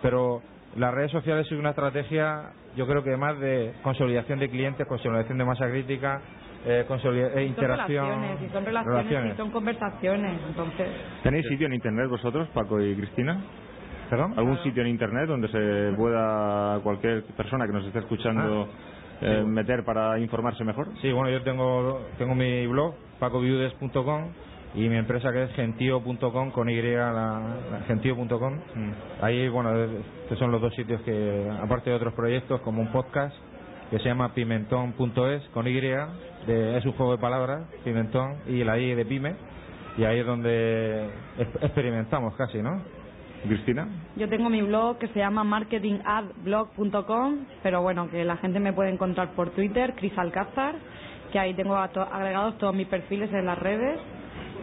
pero 0.02 0.40
las 0.76 0.94
redes 0.94 1.10
sociales 1.10 1.46
es 1.46 1.58
una 1.58 1.70
estrategia, 1.70 2.52
yo 2.76 2.86
creo 2.86 3.02
que 3.02 3.16
más 3.16 3.38
de 3.40 3.74
consolidación 3.82 4.38
de 4.38 4.48
clientes, 4.48 4.86
consolidación 4.86 5.38
de 5.38 5.44
masa 5.44 5.68
crítica, 5.68 6.20
eh, 6.64 6.84
eh 6.86 7.44
interacción. 7.44 8.06
Son 8.06 8.20
relaciones, 8.20 8.42
y 8.42 8.52
son 8.52 8.64
relaciones, 8.64 9.34
y 9.34 9.36
son 9.36 9.50
conversaciones. 9.50 10.40
Entonces. 10.48 10.88
¿Tenéis 11.22 11.46
sitio 11.48 11.66
en 11.66 11.74
internet 11.74 12.08
vosotros, 12.08 12.48
Paco 12.50 12.80
y 12.80 12.94
Cristina? 12.94 13.40
¿Perdón? 14.08 14.34
¿Algún 14.36 14.58
sitio 14.62 14.82
en 14.82 14.88
internet 14.88 15.28
donde 15.28 15.48
se 15.48 15.96
pueda 15.96 16.80
cualquier 16.82 17.22
persona 17.36 17.66
que 17.66 17.72
nos 17.72 17.86
esté 17.86 18.00
escuchando 18.00 18.68
ah. 18.68 19.24
eh, 19.24 19.44
meter 19.44 19.84
para 19.84 20.18
informarse 20.18 20.64
mejor? 20.64 20.88
Sí, 21.00 21.12
bueno, 21.12 21.30
yo 21.30 21.42
tengo, 21.42 22.06
tengo 22.18 22.34
mi 22.34 22.66
blog, 22.66 22.94
pacoviudes.com 23.20 24.30
y 24.74 24.88
mi 24.88 24.96
empresa 24.96 25.32
que 25.32 25.44
es 25.44 25.52
gentío.com 25.52 26.50
con 26.52 26.68
Y, 26.70 26.80
la, 26.80 27.82
gentío.com. 27.88 28.54
Mm. 28.74 28.92
Ahí, 29.20 29.48
bueno, 29.48 29.74
estos 30.22 30.38
son 30.38 30.52
los 30.52 30.60
dos 30.60 30.74
sitios 30.74 31.00
que, 31.02 31.50
aparte 31.60 31.90
de 31.90 31.96
otros 31.96 32.14
proyectos, 32.14 32.60
como 32.60 32.80
un 32.80 32.92
podcast 32.92 33.34
que 33.90 33.98
se 33.98 34.04
llama 34.04 34.32
pimentón.es 34.32 35.42
con 35.52 35.66
Y, 35.66 35.80
de, 35.80 36.78
es 36.78 36.86
un 36.86 36.92
juego 36.92 37.12
de 37.12 37.18
palabras, 37.18 37.66
pimentón, 37.82 38.36
y 38.46 38.62
la 38.62 38.78
I 38.78 38.94
de 38.94 39.04
pyme, 39.04 39.34
y 39.98 40.04
ahí 40.04 40.20
es 40.20 40.26
donde 40.26 41.10
experimentamos 41.60 42.36
casi, 42.36 42.62
¿no? 42.62 42.80
Cristina. 43.42 43.88
Yo 44.16 44.28
tengo 44.28 44.50
mi 44.50 44.60
blog 44.62 44.98
que 44.98 45.08
se 45.08 45.18
llama 45.18 45.42
marketingadblog.com, 45.44 47.38
pero 47.62 47.80
bueno, 47.82 48.10
que 48.10 48.22
la 48.22 48.36
gente 48.36 48.60
me 48.60 48.74
puede 48.74 48.90
encontrar 48.90 49.30
por 49.30 49.50
Twitter, 49.50 49.94
Cris 49.96 50.16
Alcázar, 50.16 50.76
que 51.32 51.38
ahí 51.38 51.54
tengo 51.54 51.74
agregados 51.74 52.58
todos 52.58 52.74
mis 52.74 52.86
perfiles 52.86 53.32
en 53.32 53.46
las 53.46 53.58
redes 53.58 53.98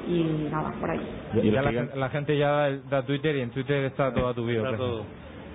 y 0.07 0.47
nada, 0.49 0.71
por 0.79 0.89
ahí. 0.89 0.99
Y 1.43 1.51
la, 1.51 2.09
gente 2.09 2.37
ya 2.37 2.69
da, 2.89 3.05
Twitter 3.05 3.35
y 3.35 3.41
en 3.41 3.51
Twitter 3.51 3.85
está 3.85 4.13
toda 4.13 4.33
tu 4.33 4.45
vida. 4.45 4.71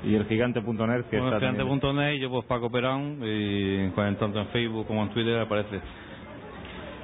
Y 0.05 0.17
el 0.17 0.27
gigante.net 0.27 1.05
que 1.11 1.21
bueno, 1.21 1.37
está 1.37 1.49
el 1.49 1.57
gigante.net 1.57 2.15
y 2.15 2.21
yo 2.21 2.31
pues 2.31 2.45
Paco 2.47 2.71
Perón 2.71 3.21
y 3.23 3.89
tanto 3.91 4.41
en 4.41 4.49
Facebook 4.49 4.87
como 4.87 5.05
en 5.05 5.11
Twitter 5.11 5.39
aparece. 5.39 5.81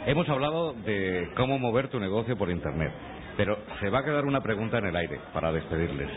Hemos 0.06 0.28
hablado 0.28 0.72
de 0.72 1.28
cómo 1.36 1.58
mover 1.58 1.88
tu 1.88 2.00
negocio 2.00 2.36
por 2.36 2.50
internet, 2.50 2.92
pero 3.36 3.58
se 3.80 3.88
va 3.88 4.00
a 4.00 4.04
quedar 4.04 4.24
una 4.24 4.40
pregunta 4.40 4.78
en 4.78 4.86
el 4.86 4.96
aire 4.96 5.20
para 5.32 5.52
despedirles. 5.52 6.08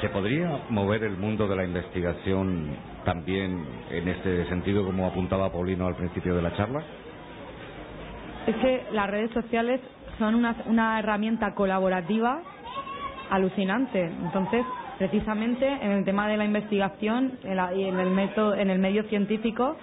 ¿Se 0.00 0.08
podría 0.10 0.64
mover 0.68 1.02
el 1.02 1.16
mundo 1.16 1.48
de 1.48 1.56
la 1.56 1.64
investigación 1.64 2.76
también 3.04 3.64
en 3.90 4.08
este 4.08 4.46
sentido 4.46 4.84
como 4.84 5.06
apuntaba 5.06 5.50
Paulino 5.50 5.86
al 5.86 5.96
principio 5.96 6.34
de 6.34 6.42
la 6.42 6.54
charla? 6.56 6.82
Es 8.46 8.56
que 8.56 8.82
las 8.92 9.10
redes 9.10 9.30
sociales 9.32 9.80
son 10.18 10.34
una, 10.34 10.56
una 10.66 10.98
herramienta 10.98 11.54
colaborativa 11.54 12.40
alucinante. 13.30 14.04
Entonces, 14.04 14.64
precisamente 14.98 15.66
en 15.66 15.92
el 15.92 16.04
tema 16.04 16.28
de 16.28 16.36
la 16.36 16.44
investigación 16.44 17.38
y 17.42 17.84
en 17.84 17.98
el 18.00 18.18
en 18.58 18.70
el 18.70 18.78
medio 18.78 19.04
científico, 19.04 19.76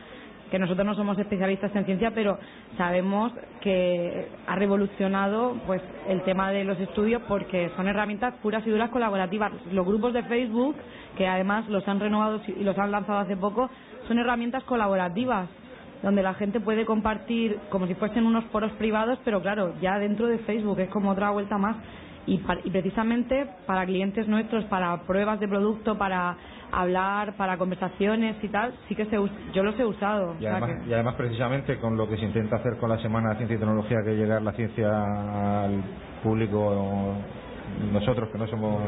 que 0.52 0.60
nosotros 0.60 0.86
no 0.86 0.94
somos 0.96 1.18
especialistas 1.18 1.76
en 1.76 1.86
ciencia, 1.86 2.12
pero 2.12 2.38
sabemos 2.78 3.32
que 3.62 4.28
ha 4.46 4.56
revolucionado 4.56 5.56
pues 5.66 5.82
el 6.08 6.22
tema 6.24 6.52
de 6.52 6.64
los 6.64 6.80
estudios 6.80 7.22
porque 7.28 7.72
son 7.76 7.88
herramientas 7.88 8.36
puras 8.44 8.66
y 8.68 8.70
duras 8.70 8.90
colaborativas. 8.92 9.52
Los 9.72 9.86
grupos 9.86 10.14
de 10.14 10.24
Facebook, 10.24 10.76
que 11.18 11.28
además 11.28 11.68
los 11.70 11.88
han 11.88 12.00
renovado 12.00 12.42
y 12.48 12.64
los 12.64 12.78
han 12.78 12.92
lanzado 12.92 13.20
hace 13.20 13.36
poco, 13.36 13.70
son 14.08 14.20
herramientas 14.20 14.64
colaborativas 14.66 15.50
donde 16.06 16.22
la 16.22 16.36
gente 16.36 16.60
puede 16.60 16.86
compartir 16.86 17.58
como 17.70 17.88
si 17.88 17.96
fuesen 17.96 18.28
unos 18.28 18.46
foros 18.46 18.72
privados, 18.74 19.18
pero 19.26 19.42
claro, 19.42 19.74
ya 19.82 19.98
dentro 19.98 20.28
de 20.28 20.38
Facebook 20.38 20.80
es 20.80 20.90
como 20.90 21.10
otra 21.10 21.32
vuelta 21.32 21.58
más. 21.58 21.78
Y, 22.28 22.38
precisamente 22.70 23.48
para 23.66 23.86
clientes 23.86 24.28
nuestros, 24.28 24.66
para 24.66 25.02
pruebas 25.02 25.40
de 25.40 25.48
producto, 25.48 25.98
para 25.98 26.38
hablar, 26.72 27.36
para 27.38 27.58
conversaciones 27.58 28.36
y 28.44 28.48
tal, 28.50 28.74
sí 28.88 28.96
que 28.96 29.06
se, 29.06 29.18
yo 29.54 29.64
los 29.64 29.80
he 29.80 29.86
usado. 29.86 30.36
Y, 30.40 30.46
además, 30.46 31.16
precisamente 31.16 31.80
con 31.80 31.98
lo 31.98 32.08
que 32.08 32.18
se 32.18 32.26
intenta 32.26 32.58
hacer 32.58 32.78
con 32.78 32.90
la 32.90 33.00
Semana 33.00 33.32
de 33.32 33.38
Ciencia 33.38 33.56
y 33.56 33.60
Tecnología, 33.60 33.98
que 34.04 34.16
llegar 34.16 34.44
la 34.44 34.54
ciencia 34.54 35.64
al 35.64 35.84
público, 36.22 37.16
nosotros 37.92 38.30
que 38.32 38.38
no 38.38 38.48
somos 38.48 38.80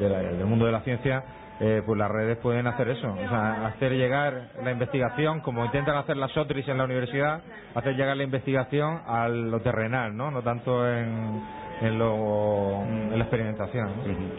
del 0.00 0.46
mundo 0.46 0.66
de 0.66 0.72
la 0.72 0.80
ciencia, 0.80 1.22
eh, 1.60 1.82
pues 1.84 1.98
las 1.98 2.10
redes 2.10 2.38
pueden 2.38 2.66
hacer 2.66 2.88
eso, 2.88 3.12
o 3.12 3.28
sea, 3.28 3.66
hacer 3.66 3.92
llegar 3.92 4.48
la 4.62 4.72
investigación, 4.72 5.40
como 5.40 5.62
intentan 5.64 5.96
hacer 5.96 6.16
las 6.16 6.34
OTRIS 6.34 6.66
en 6.68 6.78
la 6.78 6.84
universidad, 6.84 7.42
hacer 7.74 7.94
llegar 7.96 8.16
la 8.16 8.24
investigación 8.24 9.00
a 9.06 9.28
lo 9.28 9.60
terrenal, 9.60 10.16
¿no? 10.16 10.30
No 10.30 10.42
tanto 10.42 10.88
en, 10.88 11.42
en, 11.82 11.98
lo, 11.98 12.82
en 12.82 13.10
la 13.10 13.24
experimentación. 13.24 13.90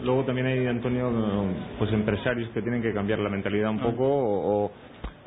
Luego 0.02 0.24
también 0.24 0.48
hay, 0.48 0.66
Antonio, 0.66 1.10
pues 1.78 1.92
empresarios 1.92 2.50
que 2.50 2.60
tienen 2.60 2.82
que 2.82 2.92
cambiar 2.92 3.20
la 3.20 3.28
mentalidad 3.28 3.70
un 3.70 3.78
poco 3.78 4.04
o, 4.04 4.72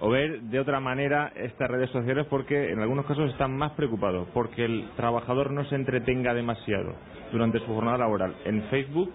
o 0.02 0.10
ver 0.10 0.42
de 0.42 0.60
otra 0.60 0.80
manera 0.82 1.32
estas 1.36 1.70
redes 1.70 1.90
sociales 1.92 2.28
porque 2.30 2.72
en 2.72 2.80
algunos 2.82 3.06
casos 3.06 3.32
están 3.32 3.56
más 3.56 3.72
preocupados 3.72 4.28
porque 4.34 4.66
el 4.66 4.90
trabajador 4.98 5.52
no 5.52 5.64
se 5.66 5.76
entretenga 5.76 6.34
demasiado 6.34 6.94
durante 7.32 7.60
su 7.60 7.68
jornada 7.68 8.00
laboral 8.00 8.36
en 8.44 8.64
Facebook 8.64 9.14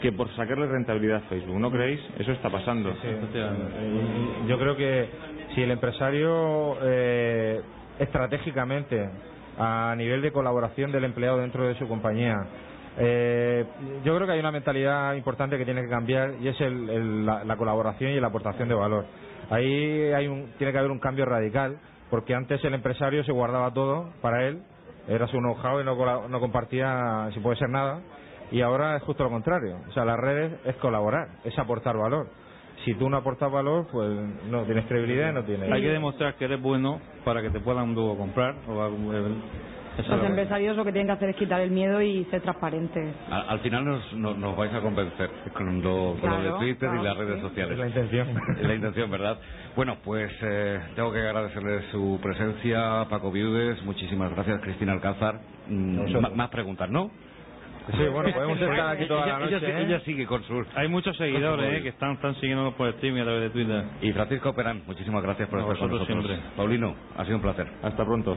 que 0.00 0.12
por 0.12 0.28
sacarle 0.36 0.66
rentabilidad 0.66 1.18
a 1.18 1.28
Facebook. 1.28 1.58
¿No 1.58 1.70
creéis? 1.70 2.00
Eso 2.18 2.32
está 2.32 2.50
pasando. 2.50 2.94
Yo 4.46 4.58
creo 4.58 4.76
que 4.76 5.08
si 5.54 5.62
el 5.62 5.70
empresario 5.70 6.76
eh, 6.82 7.60
estratégicamente 7.98 9.08
a 9.58 9.94
nivel 9.96 10.20
de 10.22 10.32
colaboración 10.32 10.92
del 10.92 11.04
empleado 11.04 11.38
dentro 11.38 11.66
de 11.66 11.78
su 11.78 11.86
compañía 11.86 12.36
eh, 12.96 13.64
yo 14.04 14.14
creo 14.14 14.26
que 14.26 14.34
hay 14.34 14.40
una 14.40 14.52
mentalidad 14.52 15.14
importante 15.14 15.58
que 15.58 15.64
tiene 15.64 15.82
que 15.82 15.88
cambiar 15.88 16.34
y 16.40 16.48
es 16.48 16.56
la, 16.60 17.56
colaboración 17.56 18.12
y 18.12 18.20
la 18.20 18.28
aportación 18.28 18.68
de 18.68 18.74
valor. 18.74 19.06
Ahí 19.50 20.12
hay 20.12 20.28
un, 20.28 20.52
tiene 20.58 20.72
que 20.72 20.78
haber 20.78 20.90
un 20.90 21.00
cambio 21.00 21.24
radical 21.24 21.78
porque 22.10 22.34
antes 22.34 22.62
el 22.64 22.74
empresario 22.74 23.24
se 23.24 23.32
guardaba 23.32 23.72
todo 23.72 24.12
para 24.20 24.46
él, 24.46 24.62
era 25.08 25.26
su 25.26 25.38
know-how 25.38 25.80
y 25.80 25.84
no, 25.84 26.28
no 26.28 26.40
compartía, 26.40 27.28
si 27.34 27.40
puede 27.40 27.56
ser 27.56 27.68
nada, 27.68 28.00
Y 28.54 28.60
ahora 28.60 28.96
es 28.96 29.02
justo 29.02 29.24
lo 29.24 29.30
contrario. 29.30 29.78
O 29.88 29.92
sea, 29.92 30.04
las 30.04 30.16
redes 30.16 30.52
es 30.64 30.76
colaborar, 30.76 31.26
es 31.42 31.58
aportar 31.58 31.96
valor. 31.96 32.28
Si 32.84 32.94
tú 32.94 33.10
no 33.10 33.16
aportas 33.16 33.50
valor, 33.50 33.88
pues 33.90 34.08
no 34.48 34.62
tienes 34.62 34.86
credibilidad 34.86 35.30
y 35.30 35.34
no 35.34 35.42
tienes... 35.42 35.72
Hay 35.72 35.82
que 35.82 35.88
demostrar 35.88 36.36
que 36.36 36.44
eres 36.44 36.62
bueno 36.62 37.00
para 37.24 37.42
que 37.42 37.50
te 37.50 37.58
puedan 37.58 37.94
luego 37.94 38.16
comprar. 38.16 38.54
O, 38.68 38.90
Los 40.08 40.24
empresarios 40.24 40.76
lo 40.76 40.84
que 40.84 40.92
tienen 40.92 41.08
que 41.08 41.14
hacer 41.14 41.30
es 41.30 41.36
quitar 41.36 41.62
el 41.62 41.72
miedo 41.72 42.00
y 42.00 42.24
ser 42.26 42.42
transparentes. 42.42 43.12
Al, 43.28 43.44
al 43.48 43.58
final 43.58 43.84
nos, 43.84 44.12
nos, 44.12 44.38
nos 44.38 44.56
vais 44.56 44.72
a 44.72 44.80
convencer 44.80 45.30
con 45.52 45.82
lo, 45.82 46.16
con 46.20 46.30
lo 46.30 46.52
de 46.52 46.58
Twitter 46.60 46.90
y 47.00 47.02
las 47.02 47.16
redes 47.16 47.36
sí. 47.36 47.48
sociales. 47.48 47.72
Es 47.72 47.78
la 47.78 47.86
intención. 47.88 48.28
Es 48.56 48.68
la 48.68 48.74
intención, 48.74 49.10
¿verdad? 49.10 49.38
Bueno, 49.74 49.96
pues 50.04 50.30
eh, 50.42 50.78
tengo 50.94 51.12
que 51.12 51.18
agradecerle 51.18 51.90
su 51.90 52.20
presencia, 52.22 53.04
Paco 53.10 53.32
Viudes, 53.32 53.82
muchísimas 53.82 54.30
gracias, 54.30 54.60
Cristina 54.60 54.92
Alcázar. 54.92 55.40
Mm, 55.68 56.36
más 56.36 56.50
preguntas, 56.50 56.88
¿no? 56.88 57.10
Sí, 57.92 58.02
bueno, 58.10 58.30
podemos 58.34 58.58
estar 58.60 58.88
aquí 58.96 59.06
toda 59.06 59.26
la 59.26 59.26
ella, 59.26 59.46
ella 59.46 59.58
noche. 59.58 59.66
sí- 59.66 59.72
¿eh? 59.72 59.84
ella 59.86 60.00
sigue 60.00 60.26
con 60.26 60.42
su... 60.44 60.64
Hay 60.74 60.88
muchos 60.88 61.16
seguidores 61.18 61.78
eh, 61.78 61.82
que 61.82 61.88
están, 61.90 62.12
están 62.12 62.34
siguiéndonos 62.36 62.74
por 62.74 62.88
streaming 62.88 63.20
a 63.20 63.24
través 63.24 63.42
de 63.42 63.50
Twitter. 63.50 63.84
Y 64.00 64.12
Francisco 64.12 64.54
Perán, 64.54 64.82
muchísimas 64.86 65.22
gracias 65.22 65.48
por 65.50 65.58
estar 65.60 65.76
con 65.76 65.90
nosotros. 65.90 66.06
siempre. 66.26 66.38
Paulino, 66.56 66.94
ha 67.16 67.24
sido 67.24 67.36
un 67.36 67.42
placer. 67.42 67.66
Hasta 67.82 68.04
pronto. 68.04 68.32